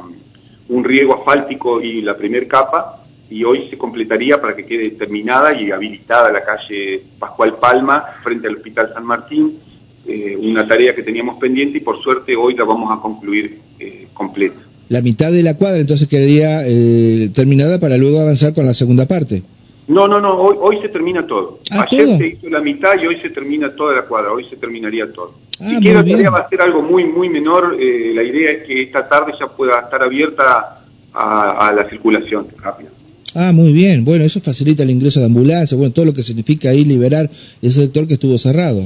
un 0.68 0.84
riego 0.84 1.14
asfáltico 1.14 1.80
y 1.80 2.02
la 2.02 2.16
primer 2.16 2.46
capa 2.46 3.04
y 3.28 3.44
hoy 3.44 3.68
se 3.70 3.78
completaría 3.78 4.40
para 4.40 4.56
que 4.56 4.66
quede 4.66 4.90
terminada 4.90 5.52
y 5.52 5.70
habilitada 5.70 6.32
la 6.32 6.44
calle 6.44 7.02
Pascual 7.18 7.56
Palma 7.58 8.04
frente 8.22 8.48
al 8.48 8.56
Hospital 8.56 8.92
San 8.92 9.06
Martín, 9.06 9.58
eh, 10.06 10.36
una 10.36 10.66
tarea 10.66 10.94
que 10.94 11.02
teníamos 11.02 11.38
pendiente 11.38 11.78
y 11.78 11.80
por 11.80 12.02
suerte 12.02 12.34
hoy 12.34 12.54
la 12.54 12.64
vamos 12.64 12.90
a 12.96 13.00
concluir 13.00 13.60
eh, 13.78 14.08
completa. 14.12 14.60
La 14.90 15.00
mitad 15.02 15.30
de 15.30 15.44
la 15.44 15.54
cuadra 15.54 15.78
entonces 15.78 16.08
quedaría 16.08 16.66
eh, 16.66 17.30
terminada 17.32 17.78
para 17.78 17.96
luego 17.96 18.20
avanzar 18.20 18.52
con 18.52 18.66
la 18.66 18.74
segunda 18.74 19.06
parte. 19.06 19.44
No, 19.86 20.08
no, 20.08 20.20
no, 20.20 20.34
hoy, 20.34 20.56
hoy 20.60 20.82
se 20.82 20.88
termina 20.88 21.24
todo. 21.24 21.60
Ah, 21.70 21.86
Ayer 21.88 22.18
se 22.18 22.26
hizo 22.26 22.48
la 22.48 22.60
mitad 22.60 23.00
y 23.00 23.06
hoy 23.06 23.20
se 23.20 23.30
termina 23.30 23.70
toda 23.74 23.94
la 23.94 24.02
cuadra, 24.02 24.32
hoy 24.32 24.46
se 24.50 24.56
terminaría 24.56 25.10
todo. 25.12 25.34
Ah, 25.60 25.70
si 25.70 25.76
quiero 25.76 26.04
todavía 26.04 26.30
va 26.30 26.40
a 26.40 26.48
ser 26.48 26.60
algo 26.60 26.82
muy, 26.82 27.04
muy 27.04 27.28
menor, 27.28 27.76
eh, 27.78 28.10
la 28.12 28.24
idea 28.24 28.50
es 28.50 28.64
que 28.64 28.82
esta 28.82 29.08
tarde 29.08 29.32
ya 29.38 29.46
pueda 29.46 29.78
estar 29.78 30.02
abierta 30.02 30.82
a, 31.14 31.72
la 31.74 31.88
circulación 31.88 32.48
rápida. 32.60 32.88
Ah, 33.34 33.52
muy 33.52 33.72
bien. 33.72 34.04
Bueno, 34.04 34.24
eso 34.24 34.40
facilita 34.40 34.82
el 34.82 34.90
ingreso 34.90 35.20
de 35.20 35.26
ambulancia, 35.26 35.76
bueno, 35.76 35.92
todo 35.92 36.04
lo 36.06 36.14
que 36.14 36.24
significa 36.24 36.70
ahí 36.70 36.84
liberar 36.84 37.30
ese 37.62 37.82
sector 37.82 38.08
que 38.08 38.14
estuvo 38.14 38.36
cerrado. 38.38 38.82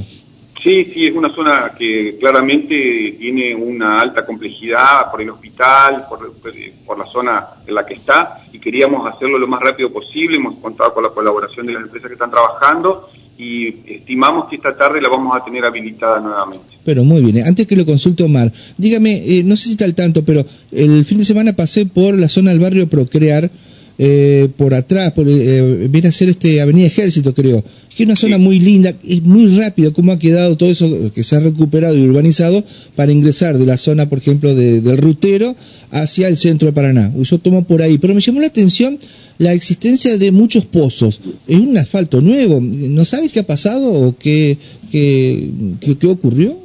Sí, 0.65 0.83
sí, 0.91 1.05
es 1.05 1.15
una 1.15 1.29
zona 1.29 1.73
que 1.77 2.17
claramente 2.19 3.17
tiene 3.19 3.53
una 3.53 4.01
alta 4.01 4.25
complejidad 4.25 5.11
por 5.11 5.21
el 5.21 5.29
hospital, 5.29 6.07
por, 6.09 6.97
la 6.97 7.05
zona 7.05 7.45
en 7.67 7.75
la 7.75 7.85
que 7.85 7.93
está, 7.93 8.41
y 8.51 8.57
queríamos 8.57 9.07
hacerlo 9.07 9.37
lo 9.37 9.45
más 9.45 9.61
rápido 9.61 9.93
posible. 9.93 10.37
Hemos 10.37 10.55
contado 10.55 10.91
con 10.91 11.03
la 11.03 11.09
colaboración 11.09 11.67
de 11.67 11.73
las 11.73 11.83
empresas 11.83 12.07
que 12.07 12.13
están 12.15 12.31
trabajando 12.31 13.11
y 13.37 13.93
estimamos 13.93 14.49
que 14.49 14.55
esta 14.55 14.75
tarde 14.75 14.99
la 14.99 15.09
vamos 15.09 15.39
a 15.39 15.45
tener 15.45 15.63
habilitada 15.63 16.19
nuevamente. 16.19 16.65
Pero 16.83 17.03
muy 17.03 17.21
bien, 17.21 17.45
antes 17.45 17.67
que 17.67 17.75
lo 17.75 17.85
consulte 17.85 18.23
Omar, 18.23 18.51
dígame, 18.75 19.17
eh, 19.17 19.43
no 19.43 19.55
sé 19.57 19.65
si 19.65 19.71
está 19.73 19.85
al 19.85 19.93
tanto, 19.93 20.25
pero 20.25 20.43
el 20.71 21.05
fin 21.05 21.19
de 21.19 21.25
semana 21.25 21.53
pasé 21.53 21.85
por 21.85 22.17
la 22.17 22.27
zona 22.27 22.49
del 22.49 22.59
barrio 22.59 22.89
Procrear 22.89 23.51
eh, 23.97 24.49
por 24.57 24.73
atrás, 24.73 25.13
por, 25.13 25.27
eh, 25.29 25.87
viene 25.89 26.09
a 26.09 26.11
ser 26.11 26.29
este 26.29 26.59
Avenida 26.61 26.87
Ejército, 26.87 27.33
creo. 27.33 27.63
Que 27.95 28.03
es 28.03 28.07
una 28.07 28.17
zona 28.17 28.37
muy 28.37 28.59
linda, 28.59 28.93
es 29.07 29.21
muy 29.23 29.57
rápido 29.57 29.93
cómo 29.93 30.11
ha 30.11 30.19
quedado 30.19 30.57
todo 30.57 30.69
eso 30.69 31.13
que 31.13 31.23
se 31.23 31.35
ha 31.35 31.39
recuperado 31.39 31.97
y 31.97 32.01
urbanizado 32.01 32.63
para 32.95 33.11
ingresar 33.11 33.57
de 33.57 33.65
la 33.65 33.77
zona, 33.77 34.09
por 34.09 34.17
ejemplo, 34.17 34.53
del 34.53 34.97
rutero 34.97 35.55
hacia 35.91 36.27
el 36.27 36.35
centro 36.35 36.65
de 36.65 36.73
Paraná. 36.73 37.13
Yo 37.17 37.37
tomo 37.37 37.63
por 37.63 37.81
ahí, 37.81 37.97
pero 37.97 38.13
me 38.13 38.19
llamó 38.19 38.41
la 38.41 38.47
atención 38.47 38.99
la 39.37 39.53
existencia 39.53 40.17
de 40.17 40.31
muchos 40.31 40.65
pozos. 40.65 41.21
Es 41.47 41.59
un 41.59 41.77
asfalto 41.77 42.21
nuevo. 42.21 42.59
¿No 42.61 43.05
sabes 43.05 43.31
qué 43.31 43.39
ha 43.39 43.47
pasado 43.47 43.91
o 43.91 44.17
qué, 44.17 44.57
qué, 44.91 45.49
qué, 45.79 46.07
ocurrió? 46.07 46.57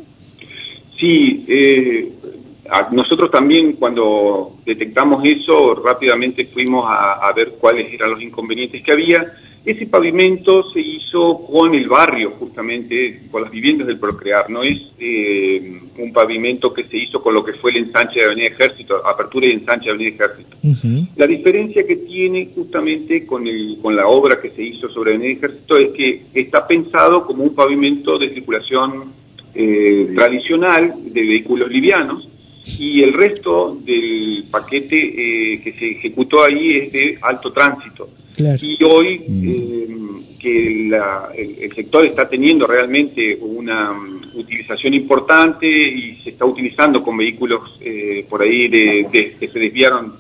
Sí, 0.99 1.45
eh, 1.49 2.09
nosotros 2.93 3.31
también 3.31 3.73
cuando 3.73 4.57
detectamos 4.65 5.25
eso, 5.25 5.75
rápidamente 5.75 6.47
fuimos 6.47 6.85
a, 6.89 7.33
ver 7.35 7.55
cuáles 7.61 7.93
eran 7.93 8.11
los 8.11 8.23
inconvenientes 8.23 8.83
que 8.83 8.93
había. 8.93 9.33
Ese 9.65 9.87
pavimento 9.87 10.71
se 10.71 10.81
hizo 10.81 11.45
con 11.47 11.75
el 11.75 11.87
barrio, 11.87 12.31
justamente, 12.39 13.23
con 13.31 13.43
las 13.43 13.51
viviendas 13.51 13.87
del 13.87 13.99
Procrear. 13.99 14.49
No 14.49 14.63
es 14.63 14.81
eh, 14.99 15.81
un 15.99 16.13
pavimento 16.15 16.73
que 16.73 16.85
se 16.85 16.97
hizo 16.97 17.23
con 17.23 17.35
lo 17.35 17.45
que 17.45 17.53
fue 17.53 17.73
el 17.73 17.79
ensanche 17.79 18.21
de 18.21 18.27
Avenida 18.27 18.47
Ejército, 18.47 19.05
apertura 19.07 19.47
y 19.47 19.53
ensanche 19.53 19.87
de 19.87 19.91
Avenida 19.91 20.15
Ejército. 20.15 20.57
La 21.17 21.27
diferencia 21.27 21.87
que 21.87 21.97
tiene 21.97 22.49
justamente 22.55 23.27
con, 23.27 23.47
el, 23.47 23.79
con 23.83 23.95
la 23.95 24.07
obra 24.07 24.41
que 24.41 24.51
se 24.51 24.63
hizo 24.63 24.89
sobre 24.89 25.15
Avenida 25.15 25.33
Ejército 25.33 25.77
es 25.77 25.91
que 25.91 26.23
está 26.33 26.67
pensado 26.67 27.27
como 27.27 27.45
un 27.45 27.55
pavimento 27.55 28.19
de 28.19 28.33
circulación 28.33 29.13
eh, 29.53 30.13
tradicional 30.15 30.95
de 31.13 31.21
vehículos 31.23 31.69
livianos, 31.69 32.30
y 32.65 33.03
el 33.03 33.13
resto 33.13 33.79
del 33.83 34.45
paquete 34.51 34.97
eh, 34.97 35.61
que 35.63 35.73
se 35.73 35.93
ejecutó 35.93 36.45
ahí 36.45 36.77
es 36.77 36.93
de 36.93 37.19
alto 37.21 37.53
tránsito. 37.53 38.11
Y 38.39 38.83
hoy 38.85 39.23
mm. 39.27 39.49
eh, 39.49 39.87
que 40.39 40.89
el, 40.89 41.75
sector 41.75 42.05
está 42.07 42.29
teniendo 42.29 42.67
realmente 42.67 43.39
una 43.41 43.93
mm, 43.93 44.31
utilización 44.35 44.95
importante 44.95 45.67
y 45.67 46.17
se 46.23 46.31
está 46.31 46.47
utilizando 46.47 47.03
con 47.03 47.17
vehículos 47.17 47.77
eh, 47.81 48.25
por 48.29 48.43
ahí 48.43 48.69
de, 48.69 49.37
que 49.39 49.49
se 49.49 49.59
desviaron 49.59 50.15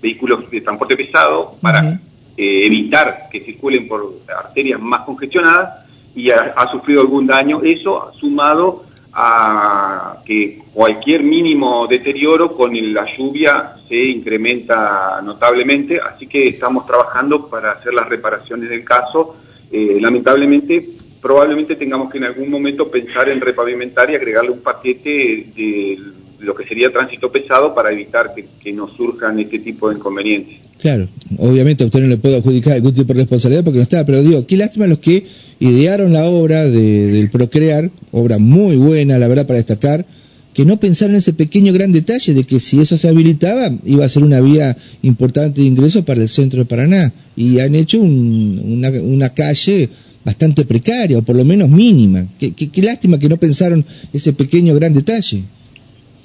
vehículos 0.00 0.50
de 0.50 0.60
transporte 0.60 0.94
pesado 0.94 1.56
para 1.62 1.98
evitar 2.36 3.28
que 3.32 3.40
circulen 3.40 3.88
por 3.88 4.20
arterias 4.28 4.78
más 4.78 5.00
congestionadas 5.00 5.86
y 6.14 6.30
ha, 6.30 6.52
ha 6.54 6.70
sufrido 6.70 7.00
algún 7.00 7.26
daño. 7.26 7.62
Eso 7.62 8.12
sumado 8.20 8.84
a 9.12 10.22
que 10.24 10.62
cualquier 10.72 11.22
mínimo 11.22 11.86
deterioro 11.86 12.52
con 12.52 12.72
la 12.92 13.06
lluvia 13.16 13.74
se 13.88 13.96
incrementa 13.96 15.20
notablemente, 15.22 16.00
así 16.00 16.26
que 16.26 16.48
estamos 16.48 16.86
trabajando 16.86 17.48
para 17.48 17.72
hacer 17.72 17.94
las 17.94 18.08
reparaciones 18.08 18.68
del 18.68 18.84
caso. 18.84 19.36
Eh, 19.70 19.98
lamentablemente, 20.00 20.88
probablemente 21.20 21.76
tengamos 21.76 22.10
que 22.10 22.18
en 22.18 22.24
algún 22.24 22.50
momento 22.50 22.90
pensar 22.90 23.28
en 23.28 23.40
repavimentar 23.40 24.10
y 24.10 24.14
agregarle 24.14 24.50
un 24.50 24.62
paquete 24.62 25.46
de 25.54 25.98
lo 26.40 26.54
que 26.54 26.64
sería 26.64 26.90
tránsito 26.92 27.30
pesado 27.30 27.74
para 27.74 27.92
evitar 27.92 28.32
que, 28.34 28.46
que 28.60 28.72
nos 28.72 28.92
surjan 28.96 29.38
este 29.40 29.58
tipo 29.58 29.88
de 29.88 29.96
inconvenientes. 29.96 30.68
Claro, 30.78 31.08
obviamente 31.38 31.82
a 31.82 31.86
usted 31.86 32.00
no 32.00 32.06
le 32.06 32.18
puedo 32.18 32.36
adjudicar 32.36 32.74
algún 32.74 32.92
tipo 32.92 33.12
de 33.12 33.20
responsabilidad 33.20 33.64
porque 33.64 33.78
no 33.78 33.82
está, 33.82 34.04
pero 34.06 34.22
digo, 34.22 34.46
qué 34.46 34.56
lástima 34.56 34.86
los 34.86 34.98
que 34.98 35.24
idearon 35.58 36.12
la 36.12 36.26
obra 36.26 36.64
de, 36.64 37.08
del 37.08 37.30
Procrear, 37.30 37.90
obra 38.12 38.38
muy 38.38 38.76
buena, 38.76 39.18
la 39.18 39.26
verdad, 39.26 39.46
para 39.46 39.56
destacar, 39.56 40.06
que 40.54 40.64
no 40.64 40.78
pensaron 40.78 41.14
en 41.14 41.18
ese 41.18 41.32
pequeño 41.32 41.72
gran 41.72 41.92
detalle 41.92 42.32
de 42.32 42.44
que 42.44 42.60
si 42.60 42.80
eso 42.80 42.96
se 42.96 43.08
habilitaba 43.08 43.70
iba 43.84 44.04
a 44.04 44.08
ser 44.08 44.22
una 44.22 44.40
vía 44.40 44.76
importante 45.02 45.60
de 45.60 45.66
ingreso 45.66 46.04
para 46.04 46.22
el 46.22 46.28
centro 46.28 46.60
de 46.60 46.64
Paraná 46.64 47.12
y 47.36 47.58
han 47.60 47.74
hecho 47.74 48.00
una, 48.00 48.90
una, 48.90 49.28
calle 49.30 49.88
bastante 50.24 50.64
precaria 50.64 51.18
o 51.18 51.22
por 51.22 51.36
lo 51.36 51.44
menos 51.44 51.68
mínima. 51.68 52.26
Qué, 52.38 52.52
qué 52.52 52.82
lástima 52.82 53.18
que 53.18 53.28
no 53.28 53.36
pensaron 53.36 53.84
ese 54.12 54.32
pequeño 54.32 54.74
gran 54.74 54.94
detalle. 54.94 55.42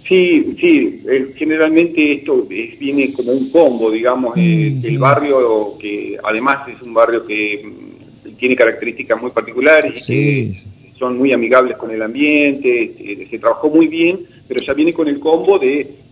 Sí, 0.08 0.56
sí, 0.60 1.02
eh, 1.08 1.34
generalmente 1.36 2.14
esto 2.14 2.46
viene 2.46 3.14
como 3.14 3.32
un 3.32 3.50
combo, 3.50 3.90
digamos, 3.90 4.38
eh, 4.38 4.76
el 4.84 4.98
barrio 4.98 5.78
que 5.80 6.18
además 6.22 6.68
es 6.68 6.82
un 6.82 6.94
barrio 6.94 7.26
que 7.26 7.64
mm, 7.64 8.36
tiene 8.36 8.56
características 8.56 9.22
muy 9.22 9.32
particulares 9.32 10.10
y 10.10 10.14
que 10.14 10.64
son 11.00 11.18
muy 11.18 11.32
amigables 11.32 11.78
con 11.78 11.90
el 11.92 12.02
ambiente, 12.02 12.84
eh, 13.00 13.28
se 13.30 13.40
trabajó 13.40 13.70
muy 13.70 13.88
bien, 13.88 14.20
pero 14.46 14.62
ya 14.62 14.74
viene 14.74 14.94
con 14.94 15.08
el 15.08 15.20
combo 15.20 15.58
de 15.58 16.04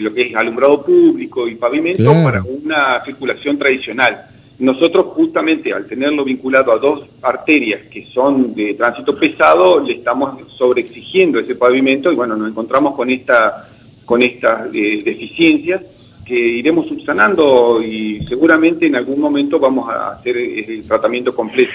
lo 0.00 0.12
que 0.14 0.22
es 0.22 0.34
alumbrado 0.34 0.82
público 0.82 1.46
y 1.46 1.54
pavimento 1.56 2.12
para 2.24 2.42
una 2.42 3.04
circulación 3.04 3.58
tradicional. 3.58 4.33
Nosotros 4.58 5.06
justamente 5.14 5.72
al 5.72 5.86
tenerlo 5.86 6.24
vinculado 6.24 6.70
a 6.72 6.78
dos 6.78 7.02
arterias 7.22 7.82
que 7.90 8.06
son 8.06 8.54
de 8.54 8.74
tránsito 8.74 9.16
pesado, 9.16 9.80
le 9.80 9.94
estamos 9.94 10.48
sobreexigiendo 10.56 11.40
ese 11.40 11.56
pavimento 11.56 12.12
y 12.12 12.14
bueno, 12.14 12.36
nos 12.36 12.50
encontramos 12.50 12.94
con 12.94 13.10
esta 13.10 13.68
con 14.04 14.22
estas 14.22 14.68
eh, 14.74 15.02
deficiencias 15.02 15.82
que 16.24 16.34
iremos 16.34 16.86
subsanando 16.86 17.82
y 17.82 18.24
seguramente 18.26 18.86
en 18.86 18.96
algún 18.96 19.20
momento 19.20 19.58
vamos 19.58 19.88
a 19.90 20.12
hacer 20.12 20.36
el 20.36 20.82
tratamiento 20.82 21.34
completo. 21.34 21.72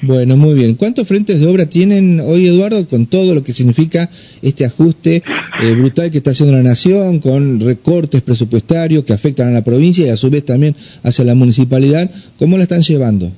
Bueno, 0.00 0.36
muy 0.36 0.54
bien. 0.54 0.76
¿Cuántos 0.76 1.08
frentes 1.08 1.40
de 1.40 1.46
obra 1.46 1.66
tienen 1.66 2.20
hoy, 2.20 2.46
Eduardo, 2.46 2.86
con 2.86 3.06
todo 3.06 3.34
lo 3.34 3.42
que 3.42 3.52
significa 3.52 4.08
este 4.42 4.64
ajuste 4.64 5.22
eh, 5.60 5.74
brutal 5.74 6.10
que 6.10 6.18
está 6.18 6.30
haciendo 6.30 6.56
la 6.56 6.62
Nación, 6.62 7.18
con 7.18 7.58
recortes 7.58 8.22
presupuestarios 8.22 9.04
que 9.04 9.12
afectan 9.12 9.48
a 9.48 9.52
la 9.52 9.64
provincia 9.64 10.06
y 10.06 10.10
a 10.10 10.16
su 10.16 10.30
vez 10.30 10.44
también 10.44 10.76
hacia 11.02 11.24
la 11.24 11.34
municipalidad? 11.34 12.08
¿Cómo 12.38 12.56
la 12.56 12.62
están 12.62 12.82
llevando? 12.82 13.30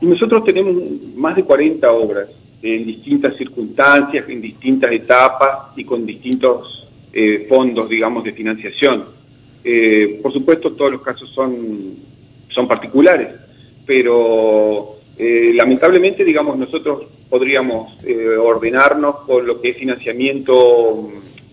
Nosotros 0.00 0.44
tenemos 0.44 0.74
más 1.16 1.34
de 1.34 1.42
40 1.42 1.90
obras 1.90 2.28
en 2.62 2.86
distintas 2.86 3.36
circunstancias, 3.36 4.24
en 4.28 4.40
distintas 4.40 4.92
etapas 4.92 5.76
y 5.76 5.84
con 5.84 6.06
distintos 6.06 6.88
eh, 7.12 7.46
fondos, 7.48 7.88
digamos, 7.88 8.22
de 8.22 8.32
financiación. 8.32 9.04
Eh, 9.64 10.18
por 10.22 10.32
supuesto, 10.32 10.72
todos 10.72 10.92
los 10.92 11.02
casos 11.02 11.30
son, 11.30 11.96
son 12.48 12.66
particulares, 12.66 13.28
pero 13.86 14.96
eh, 15.16 15.52
lamentablemente, 15.54 16.24
digamos, 16.24 16.58
nosotros 16.58 17.04
podríamos 17.28 18.02
eh, 18.04 18.36
ordenarnos 18.36 19.20
con 19.20 19.46
lo 19.46 19.60
que 19.60 19.70
es 19.70 19.76
financiamiento 19.76 21.10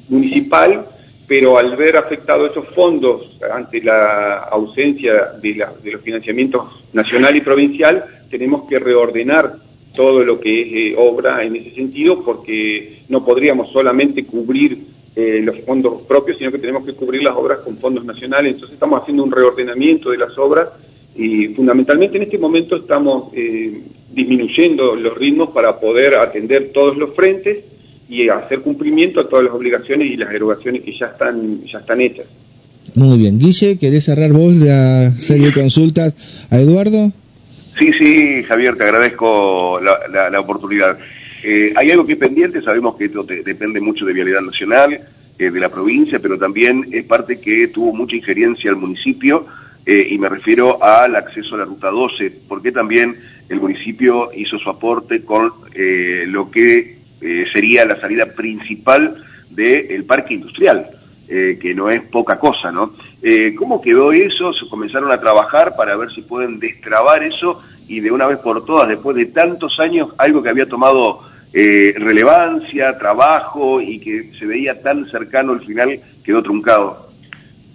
municipal, 0.10 0.86
pero 1.28 1.58
al 1.58 1.76
ver 1.76 1.98
afectados 1.98 2.52
esos 2.52 2.68
fondos 2.70 3.38
ante 3.54 3.82
la 3.84 4.40
ausencia 4.40 5.34
de, 5.40 5.66
de 5.84 5.92
los 5.92 6.02
financiamientos 6.02 6.64
nacional 6.94 7.36
y 7.36 7.42
provincial, 7.42 8.04
tenemos 8.32 8.68
que 8.68 8.80
reordenar 8.80 9.56
todo 9.96 10.24
lo 10.24 10.40
que 10.40 10.92
es 10.92 10.96
obra 10.98 11.44
en 11.44 11.56
ese 11.56 11.76
sentido, 11.76 12.24
porque 12.24 13.02
no 13.10 13.24
podríamos 13.24 13.72
solamente 13.72 14.26
cubrir 14.26 14.80
eh, 15.16 15.42
los 15.44 15.60
fondos 15.62 16.02
propios, 16.08 16.38
sino 16.38 16.52
que 16.52 16.60
tenemos 16.60 16.86
que 16.86 16.94
cubrir 16.94 17.24
las 17.24 17.36
obras 17.36 17.60
con 17.60 17.78
fondos 17.78 18.06
nacionales. 18.06 18.54
Entonces 18.54 18.74
estamos 18.74 19.02
haciendo 19.02 19.24
un 19.24 19.32
reordenamiento 19.32 20.12
de 20.12 20.18
las 20.18 20.38
obras 20.38 20.70
y 21.16 21.48
fundamentalmente 21.50 22.18
en 22.18 22.24
este 22.24 22.38
momento 22.38 22.78
estamos 22.78 23.34
eh, 23.34 23.82
disminuyendo 24.14 24.96
los 24.96 25.18
ritmos 25.18 25.50
para 25.50 25.80
poder 25.80 26.16
atender 26.16 26.72
todos 26.74 26.96
los 26.98 27.16
frentes 27.16 27.66
y 28.08 28.30
hacer 28.30 28.62
cumplimiento 28.62 29.20
a 29.20 29.28
todas 29.28 29.46
las 29.46 29.54
obligaciones 29.54 30.10
y 30.10 30.18
las 30.18 30.34
erogaciones 30.34 30.82
que 30.84 30.98
ya 30.98 31.08
están, 31.08 31.66
ya 31.66 31.80
están 31.80 32.02
hechas. 32.02 32.26
Muy 32.96 33.18
bien. 33.18 33.38
Guille, 33.38 33.78
¿querés 33.78 34.06
cerrar 34.06 34.32
vos 34.32 34.54
la 34.54 35.12
serie 35.20 35.48
de 35.48 35.54
consultas 35.54 36.16
a 36.50 36.60
Eduardo? 36.60 37.12
Sí, 37.78 37.92
sí, 37.98 38.44
Javier, 38.44 38.76
te 38.76 38.84
agradezco 38.84 39.80
la, 39.82 40.30
la 40.30 40.40
oportunidad. 40.40 40.98
Eh, 41.44 41.74
hay 41.76 41.92
algo 41.92 42.06
que 42.06 42.14
es 42.14 42.20
pendiente, 42.20 42.62
sabemos 42.62 42.96
que 42.96 43.06
esto 43.06 43.24
depende 43.24 43.80
mucho 43.80 44.06
de 44.06 44.14
Vialidad 44.14 44.42
Nacional, 44.42 45.00
de 45.38 45.52
la 45.52 45.70
provincia, 45.70 46.20
pero 46.20 46.38
también 46.38 46.86
es 46.92 47.06
parte 47.06 47.40
que 47.40 47.70
tuvo 47.70 47.94
mucha 47.94 48.14
injerencia 48.14 48.72
al 48.72 48.76
municipio, 48.76 49.48
y 49.86 50.18
me 50.18 50.28
refiero 50.28 50.84
al 50.84 51.16
acceso 51.16 51.56
a 51.56 51.60
la 51.60 51.66
Ruta 51.66 51.90
12, 51.90 52.30
porque 52.46 52.74
también 52.74 53.16
el 53.48 53.62
municipio 53.62 54.32
hizo 54.36 54.60
su 54.60 54.70
aporte 54.70 55.24
con 55.24 55.54
lo 56.28 56.52
que 56.52 56.98
sería 57.54 57.86
la 57.86 58.02
salida 58.02 58.26
principal 58.26 59.24
del 59.50 60.04
parque 60.04 60.34
industrial. 60.34 61.00
Eh, 61.32 61.60
que 61.62 61.76
no 61.76 61.92
es 61.92 62.02
poca 62.02 62.40
cosa, 62.40 62.72
¿no? 62.72 62.92
Eh, 63.22 63.54
¿Cómo 63.56 63.82
quedó 63.82 64.12
eso? 64.12 64.52
Se 64.52 64.68
comenzaron 64.68 65.12
a 65.12 65.22
trabajar 65.22 65.76
para 65.78 65.96
ver 65.96 66.12
si 66.12 66.24
pueden 66.24 66.58
destrabar 66.58 67.22
eso 67.22 67.62
y 67.90 68.00
de 68.00 68.12
una 68.12 68.28
vez 68.28 68.38
por 68.38 68.64
todas, 68.64 68.88
después 68.88 69.18
de 69.18 69.26
tantos 69.26 69.80
años, 69.80 70.10
algo 70.18 70.42
que 70.42 70.50
había 70.50 70.70
tomado 70.70 71.22
eh, 71.52 71.94
relevancia, 71.98 72.98
trabajo 72.98 73.82
y 73.82 74.00
que 74.00 74.32
se 74.40 74.46
veía 74.46 74.82
tan 74.82 75.10
cercano 75.10 75.54
al 75.54 75.66
final, 75.66 76.00
quedó 76.24 76.42
truncado. 76.42 77.10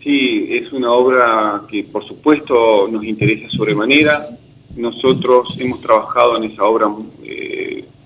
Sí, 0.02 0.48
es 0.50 0.72
una 0.72 0.92
obra 0.92 1.62
que 1.68 1.84
por 1.84 2.06
supuesto 2.06 2.88
nos 2.90 3.04
interesa 3.04 3.48
sobremanera. 3.50 4.24
Nosotros 4.76 5.56
hemos 5.58 5.80
trabajado 5.80 6.36
en 6.36 6.44
esa 6.44 6.64
obra 6.64 6.88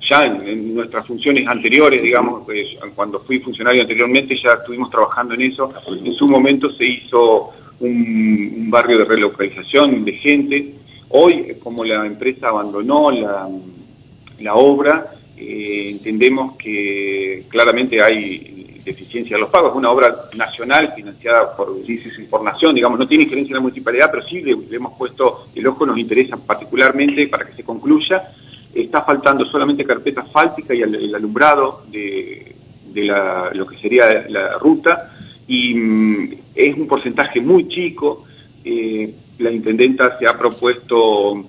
ya 0.09 0.25
en, 0.25 0.75
nuestras 0.75 1.07
funciones 1.07 1.47
anteriores, 1.47 2.03
digamos, 2.03 2.43
pues, 2.45 2.69
cuando 2.95 3.21
fui 3.21 3.41
funcionario 3.41 3.83
anteriormente 3.83 4.37
ya 4.43 4.55
estuvimos 4.55 4.91
trabajando 4.91 5.35
en 5.35 5.43
eso. 5.43 5.73
En 5.87 6.13
su 6.15 6.27
momento 6.27 6.73
se 6.73 6.87
hizo 6.87 7.51
un, 7.81 8.69
barrio 8.71 8.99
de 8.99 9.05
relocalización 9.05 10.05
de 10.05 10.13
gente. 10.13 10.75
Hoy, 11.11 11.57
como 11.63 11.85
la 11.85 12.05
empresa 12.05 12.49
abandonó 12.49 13.11
la, 13.11 14.55
obra, 14.55 15.07
eh, 15.37 15.91
entendemos 15.91 16.57
que 16.57 17.45
claramente 17.49 18.03
hay 18.03 18.81
deficiencia 18.85 19.37
de 19.37 19.43
los 19.43 19.51
pagos. 19.51 19.71
Es 19.71 19.77
una 19.77 19.91
obra 19.91 20.15
nacional 20.37 20.93
financiada 20.95 21.57
por, 21.57 21.77
por 22.31 22.43
nación, 22.43 22.75
digamos, 22.75 22.99
no 22.99 23.09
tiene 23.09 23.25
injerencia 23.25 23.53
en 23.53 23.57
la 23.57 23.63
municipalidad, 23.63 24.11
pero 24.11 24.27
sí 24.27 24.43
le 24.43 24.57
hemos 24.77 24.97
puesto 24.97 25.47
el 25.55 25.67
ojo, 25.67 25.87
nos 25.87 25.99
interesa 25.99 26.37
particularmente 26.37 27.27
para 27.29 27.47
que 27.47 27.55
se 27.55 27.65
concluya 27.65 28.33
está 28.75 29.03
faltando 29.03 29.45
solamente 29.47 29.85
carpeta 29.85 30.23
asfáltica 30.23 30.75
y 30.75 30.83
el, 30.83 31.15
alumbrado 31.15 31.85
de, 31.91 32.55
lo 33.55 33.67
que 33.67 33.79
sería 33.79 34.27
la 34.29 34.59
ruta 34.59 35.13
y 35.47 35.75
mm, 35.75 36.35
es 36.55 36.77
un 36.77 36.87
porcentaje 36.87 37.41
muy 37.41 37.69
chico. 37.69 38.25
Eh, 38.65 39.15
la 39.39 39.51
intendenta 39.51 40.19
se 40.19 40.27
ha 40.27 40.37
propuesto 40.37 41.45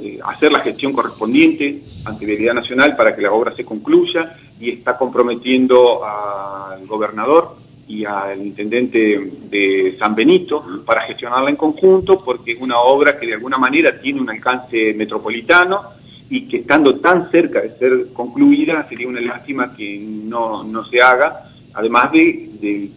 eh, 0.00 0.18
hacer 0.24 0.52
la 0.52 0.60
gestión 0.60 0.92
correspondiente 0.92 1.82
ante 2.04 2.26
Vialidad 2.26 2.54
Nacional 2.54 2.96
para 2.96 3.14
que 3.14 3.22
la 3.22 3.32
obra 3.32 3.54
se 3.54 3.64
concluya 3.64 4.36
y 4.60 4.70
está 4.70 4.96
comprometiendo 4.96 6.04
al 6.04 6.86
gobernador 6.86 7.56
y 7.88 8.04
al 8.04 8.46
intendente 8.46 9.32
de 9.50 9.96
San 9.98 10.14
Benito 10.14 10.64
para 10.86 11.02
gestionarla 11.02 11.50
en 11.50 11.56
conjunto 11.56 12.22
porque 12.24 12.52
es 12.52 12.60
una 12.60 12.78
obra 12.78 13.18
que 13.18 13.26
de 13.26 13.34
alguna 13.34 13.58
manera 13.58 14.00
tiene 14.00 14.20
un 14.20 14.30
alcance 14.30 14.94
metropolitano 14.94 15.82
y 16.30 16.46
que 16.46 16.58
estando 16.58 16.94
tan 17.00 17.30
cerca 17.30 17.60
de 17.60 17.76
ser 17.76 18.12
concluida 18.12 18.86
sería 18.88 19.08
una 19.08 19.20
lástima 19.20 19.74
que 19.74 19.98
no, 19.98 20.64
se 20.88 21.02
haga, 21.02 21.50
además 21.74 22.12
de, 22.12 22.88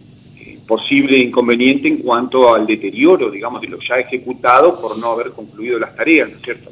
posible 0.66 1.18
inconveniente 1.18 1.88
en 1.88 1.98
cuanto 1.98 2.54
al 2.54 2.66
deterioro, 2.66 3.30
digamos, 3.30 3.60
de 3.60 3.68
lo 3.68 3.78
ya 3.80 3.98
ejecutado 3.98 4.80
por 4.80 4.98
no 4.98 5.10
haber 5.10 5.30
concluido 5.30 5.78
las 5.78 5.94
tareas, 5.94 6.30
¿no 6.30 6.36
es 6.36 6.42
cierto? 6.42 6.70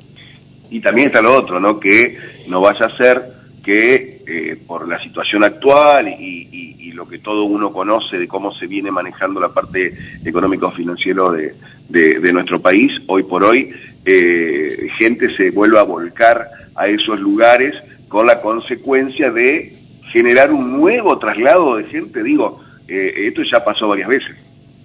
Y 0.71 0.81
también 0.81 1.09
está 1.09 1.21
lo 1.21 1.35
otro, 1.35 1.61
¿no? 1.61 1.79
Que 1.79 2.17
no 2.49 2.61
vaya 2.61 2.87
a 2.87 2.97
ser 2.97 3.23
que 3.63 4.23
eh, 4.27 4.57
por 4.67 4.89
la 4.89 5.01
situación 5.03 5.45
actual 5.45 6.09
y, 6.09 6.71
lo 6.93 7.09
que 7.09 7.21
todo 7.21 7.45
uno 7.45 7.73
conoce 7.73 8.19
de 8.19 8.29
cómo 8.29 8.53
se 8.53 8.67
viene 8.67 8.91
manejando 8.91 9.41
la 9.41 9.49
parte 9.49 9.97
económico-financiero 10.27 11.33
de, 11.33 11.55
de 11.89 12.33
nuestro 12.35 12.61
país, 12.61 12.93
hoy 13.07 13.23
por 13.23 13.43
hoy, 13.43 13.73
eh, 14.05 14.89
gente 14.99 15.35
se 15.37 15.51
vuelva 15.51 15.81
a 15.81 15.85
volcar 15.85 16.49
a 16.75 16.89
esos 16.89 17.21
lugares 17.21 17.75
con 18.09 18.27
la 18.27 18.41
consecuencia 18.41 19.31
de 19.31 19.75
generar 20.11 20.53
un 20.53 20.73
nuevo 20.73 21.19
traslado 21.19 21.77
de 21.77 21.85
gente. 21.85 22.23
Digo, 22.23 22.62
eh, 22.93 23.29
esto 23.29 23.43
ya 23.43 23.65
pasó 23.65 23.89
varias 23.89 24.09
veces. 24.09 24.37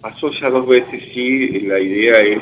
Pasó 0.02 0.32
ya 0.32 0.50
dos 0.50 0.68
veces, 0.68 1.04
sí, 1.14 1.62
la 1.62 1.80
idea 1.80 2.20
es, 2.20 2.40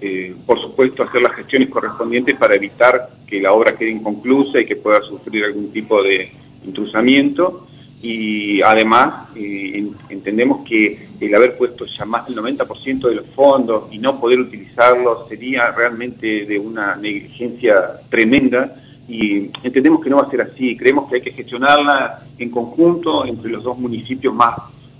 eh, 0.00 0.34
por 0.46 0.60
supuesto, 0.60 1.02
hacer 1.02 1.22
las 1.22 1.34
gestiones 1.34 1.68
correspondientes 1.68 2.36
para 2.36 2.54
evitar 2.54 3.08
que 3.26 3.40
la 3.40 3.52
obra 3.52 3.76
quede 3.76 3.90
inconclusa 3.90 4.60
y 4.60 4.66
que 4.66 4.76
pueda 4.76 5.00
sufrir 5.02 5.44
algún 5.44 5.70
tipo 5.70 6.02
de 6.02 6.32
intrusamiento 6.64 7.68
y 8.00 8.62
además 8.62 9.28
eh, 9.34 9.90
entendemos 10.08 10.64
que 10.66 11.08
el 11.20 11.34
haber 11.34 11.56
puesto 11.56 11.84
ya 11.84 12.04
más 12.04 12.26
del 12.26 12.36
90% 12.36 13.08
de 13.08 13.14
los 13.16 13.26
fondos 13.34 13.84
y 13.90 13.98
no 13.98 14.20
poder 14.20 14.40
utilizarlos 14.40 15.28
sería 15.28 15.72
realmente 15.72 16.44
de 16.46 16.58
una 16.58 16.94
negligencia 16.94 18.00
tremenda. 18.08 18.76
Y 19.08 19.50
entendemos 19.64 20.02
que 20.02 20.10
no 20.10 20.18
va 20.18 20.24
a 20.24 20.30
ser 20.30 20.42
así, 20.42 20.76
creemos 20.76 21.08
que 21.08 21.16
hay 21.16 21.22
que 21.22 21.32
gestionarla 21.32 22.20
en 22.38 22.50
conjunto 22.50 23.24
entre 23.24 23.50
los 23.50 23.64
dos 23.64 23.78
municipios 23.78 24.34
más, 24.34 24.54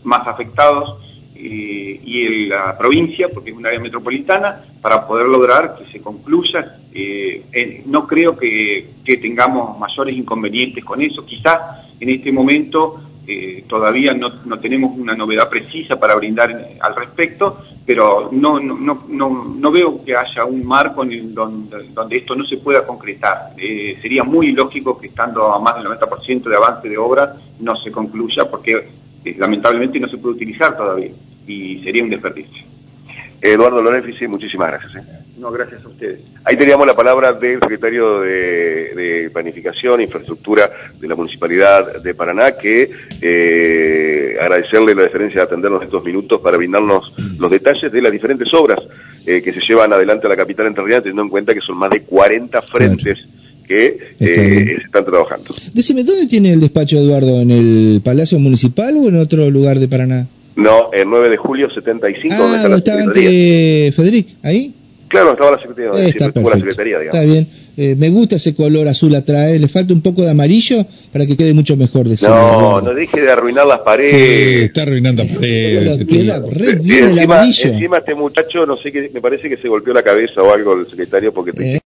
más 0.04 0.26
afectados 0.26 0.98
eh, 1.40 2.00
y 2.04 2.46
la 2.46 2.76
provincia, 2.76 3.28
porque 3.32 3.50
es 3.50 3.56
un 3.56 3.64
área 3.64 3.78
metropolitana, 3.78 4.61
para 4.82 5.06
poder 5.06 5.26
lograr 5.26 5.76
que 5.78 5.84
se 5.92 6.00
concluya. 6.00 6.78
Eh, 6.92 7.84
no 7.87 8.08
creo 8.08 8.37
que, 8.37 8.88
tengamos 9.04 9.78
mayores 9.78 10.16
inconvenientes 10.16 10.84
con 10.84 11.00
eso, 11.00 11.24
quizás 11.24 11.61
en 12.00 12.11
este 12.11 12.32
momento 12.32 13.00
eh, 13.26 13.64
todavía 13.68 14.12
no, 14.14 14.32
no, 14.44 14.58
tenemos 14.58 14.98
una 14.98 15.14
novedad 15.14 15.48
precisa 15.48 15.98
para 15.98 16.16
brindar 16.16 16.70
al 16.80 16.96
respecto, 16.96 17.58
pero 17.87 18.30
no, 18.32 18.58
no, 18.58 19.04
no, 19.08 19.54
no 19.56 19.70
veo 19.70 20.04
que 20.04 20.16
haya 20.16 20.44
un 20.44 20.66
marco 20.66 21.04
en 21.04 21.32
donde, 21.32 21.88
donde, 21.94 22.16
esto 22.16 22.34
no 22.34 22.44
se 22.44 22.56
pueda 22.56 22.84
concretar. 22.84 23.52
Sería 23.56 24.24
muy 24.24 24.48
ilógico 24.48 24.98
que 24.98 25.06
estando 25.06 25.52
a 25.52 25.61
más 25.61 25.76
del 25.76 25.87
90% 25.87 26.42
de 26.42 26.56
avance 26.56 26.88
de 26.88 26.98
obra 26.98 27.37
no 27.61 27.76
se 27.76 27.92
concluya 27.92 28.50
porque 28.50 28.97
eh, 29.29 29.37
lamentablemente 29.38 30.01
no 30.01 30.09
se 30.09 30.19
puede 30.19 30.37
utilizar 30.37 30.77
todavía 30.77 31.11
y 31.47 31.83
sería 31.83 32.03
un 32.03 32.11
desperdicio. 32.11 32.64
Eduardo 33.41 33.81
Lorefici, 33.83 34.27
muchísimas 34.27 34.73
gracias. 34.73 34.97
¿eh? 34.97 35.09
No, 35.38 35.53
gracias 35.53 35.85
a 35.85 35.88
ustedes. 35.88 36.21
Ahí 36.45 36.57
teníamos 36.57 36.87
la 36.87 36.97
palabra 36.97 37.33
del 37.33 37.61
secretario 37.61 38.21
de, 38.21 39.31
Planificación 39.33 40.01
e 40.01 40.05
Infraestructura 40.05 40.69
de 40.99 41.07
la 41.07 41.14
Municipalidad 41.14 42.03
de 42.03 42.14
Paraná, 42.14 42.53
que 42.53 42.91
eh, 43.21 44.37
agradecerle 44.41 44.95
la 44.95 45.03
deferencia 45.03 45.41
de 45.41 45.47
atendernos 45.47 45.85
estos 45.85 46.03
minutos 46.03 46.41
para 46.41 46.57
brindarnos 46.57 47.14
los 47.38 47.51
detalles 47.51 47.93
de 47.93 48.03
las 48.03 48.11
diferentes 48.11 48.53
obras 48.53 48.81
eh, 49.27 49.41
que 49.43 49.53
se 49.53 49.61
llevan 49.61 49.93
adelante 49.93 50.27
a 50.27 50.31
la 50.31 50.37
capital 50.37 50.67
enterrina, 50.67 51.01
teniendo 51.01 51.23
en 51.23 51.29
cuenta 51.29 51.55
que 51.55 51.61
son 51.61 51.77
más 51.77 51.91
de 51.91 52.03
40 52.03 52.61
frentes. 52.62 53.29
Que 53.68 53.98
se 54.18 54.72
están 54.72 55.04
trabajando. 55.04 55.54
Decime, 55.74 56.02
¿dónde 56.02 56.26
tiene 56.26 56.54
el 56.54 56.61
despacho 56.61 56.96
Eduardo? 56.96 57.40
¿En 57.40 57.50
el 57.50 58.00
Palacio 58.02 58.38
Municipal 58.38 58.96
o 58.96 59.09
en 59.09 59.16
otro 59.16 59.50
lugar 59.50 59.78
de 59.78 59.87
Paraná? 59.87 60.26
No, 60.57 60.90
el 60.92 61.09
9 61.09 61.28
de 61.28 61.37
julio 61.37 61.70
75, 61.70 62.35
ah, 62.37 62.57
está 62.57 62.68
la 62.68 62.76
estaba 62.78 63.12
Federic, 63.12 64.26
ahí. 64.42 64.74
Claro, 65.07 65.33
estaba 65.33 65.52
la 65.52 65.59
Secretaría, 65.59 66.09
está 66.09 66.26
la 66.35 66.57
Secretaría, 66.57 66.98
digamos. 66.98 67.20
Está 67.20 67.33
bien. 67.33 67.48
Eh, 67.81 67.94
me 67.96 68.11
gusta 68.11 68.35
ese 68.35 68.57
color 68.57 68.88
azul 68.88 69.14
atrás, 69.14 69.52
le 69.52 69.68
falta 69.68 69.94
un 69.94 70.02
poco 70.02 70.22
de 70.22 70.33
amarillo 70.33 70.85
para 71.12 71.24
que 71.24 71.37
quede 71.37 71.54
mucho 71.54 71.76
mejor 71.76 72.09
de 72.09 72.16
No, 72.26 72.81
no 72.81 72.92
deje 72.92 73.20
de 73.20 73.31
arruinar 73.31 73.68
las 73.68 73.78
paredes. 73.78 74.11
Sí, 74.11 74.64
está 74.64 74.83
arruinando 74.83 75.22
las 75.22 75.33
paredes. 75.33 76.04
Queda 76.04 76.42
re 76.50 76.74
bien 76.74 77.04
encima, 77.04 77.22
el 77.22 77.31
amarillo. 77.31 77.70
Encima 77.70 77.98
este 77.98 78.16
muchacho, 78.16 78.66
no 78.66 78.76
sé 78.78 78.90
qué, 78.90 79.09
me 79.14 79.20
parece 79.20 79.48
que 79.48 79.59
se 79.59 79.68
golpeó 79.68 79.94
la 79.94 80.02
cabeza 80.02 80.42
o 80.42 80.52
algo 80.52 80.72
el 80.72 80.90
secretario 80.90 81.33
porque... 81.33 81.52
Te... 81.52 81.62
Eh. 81.62 81.76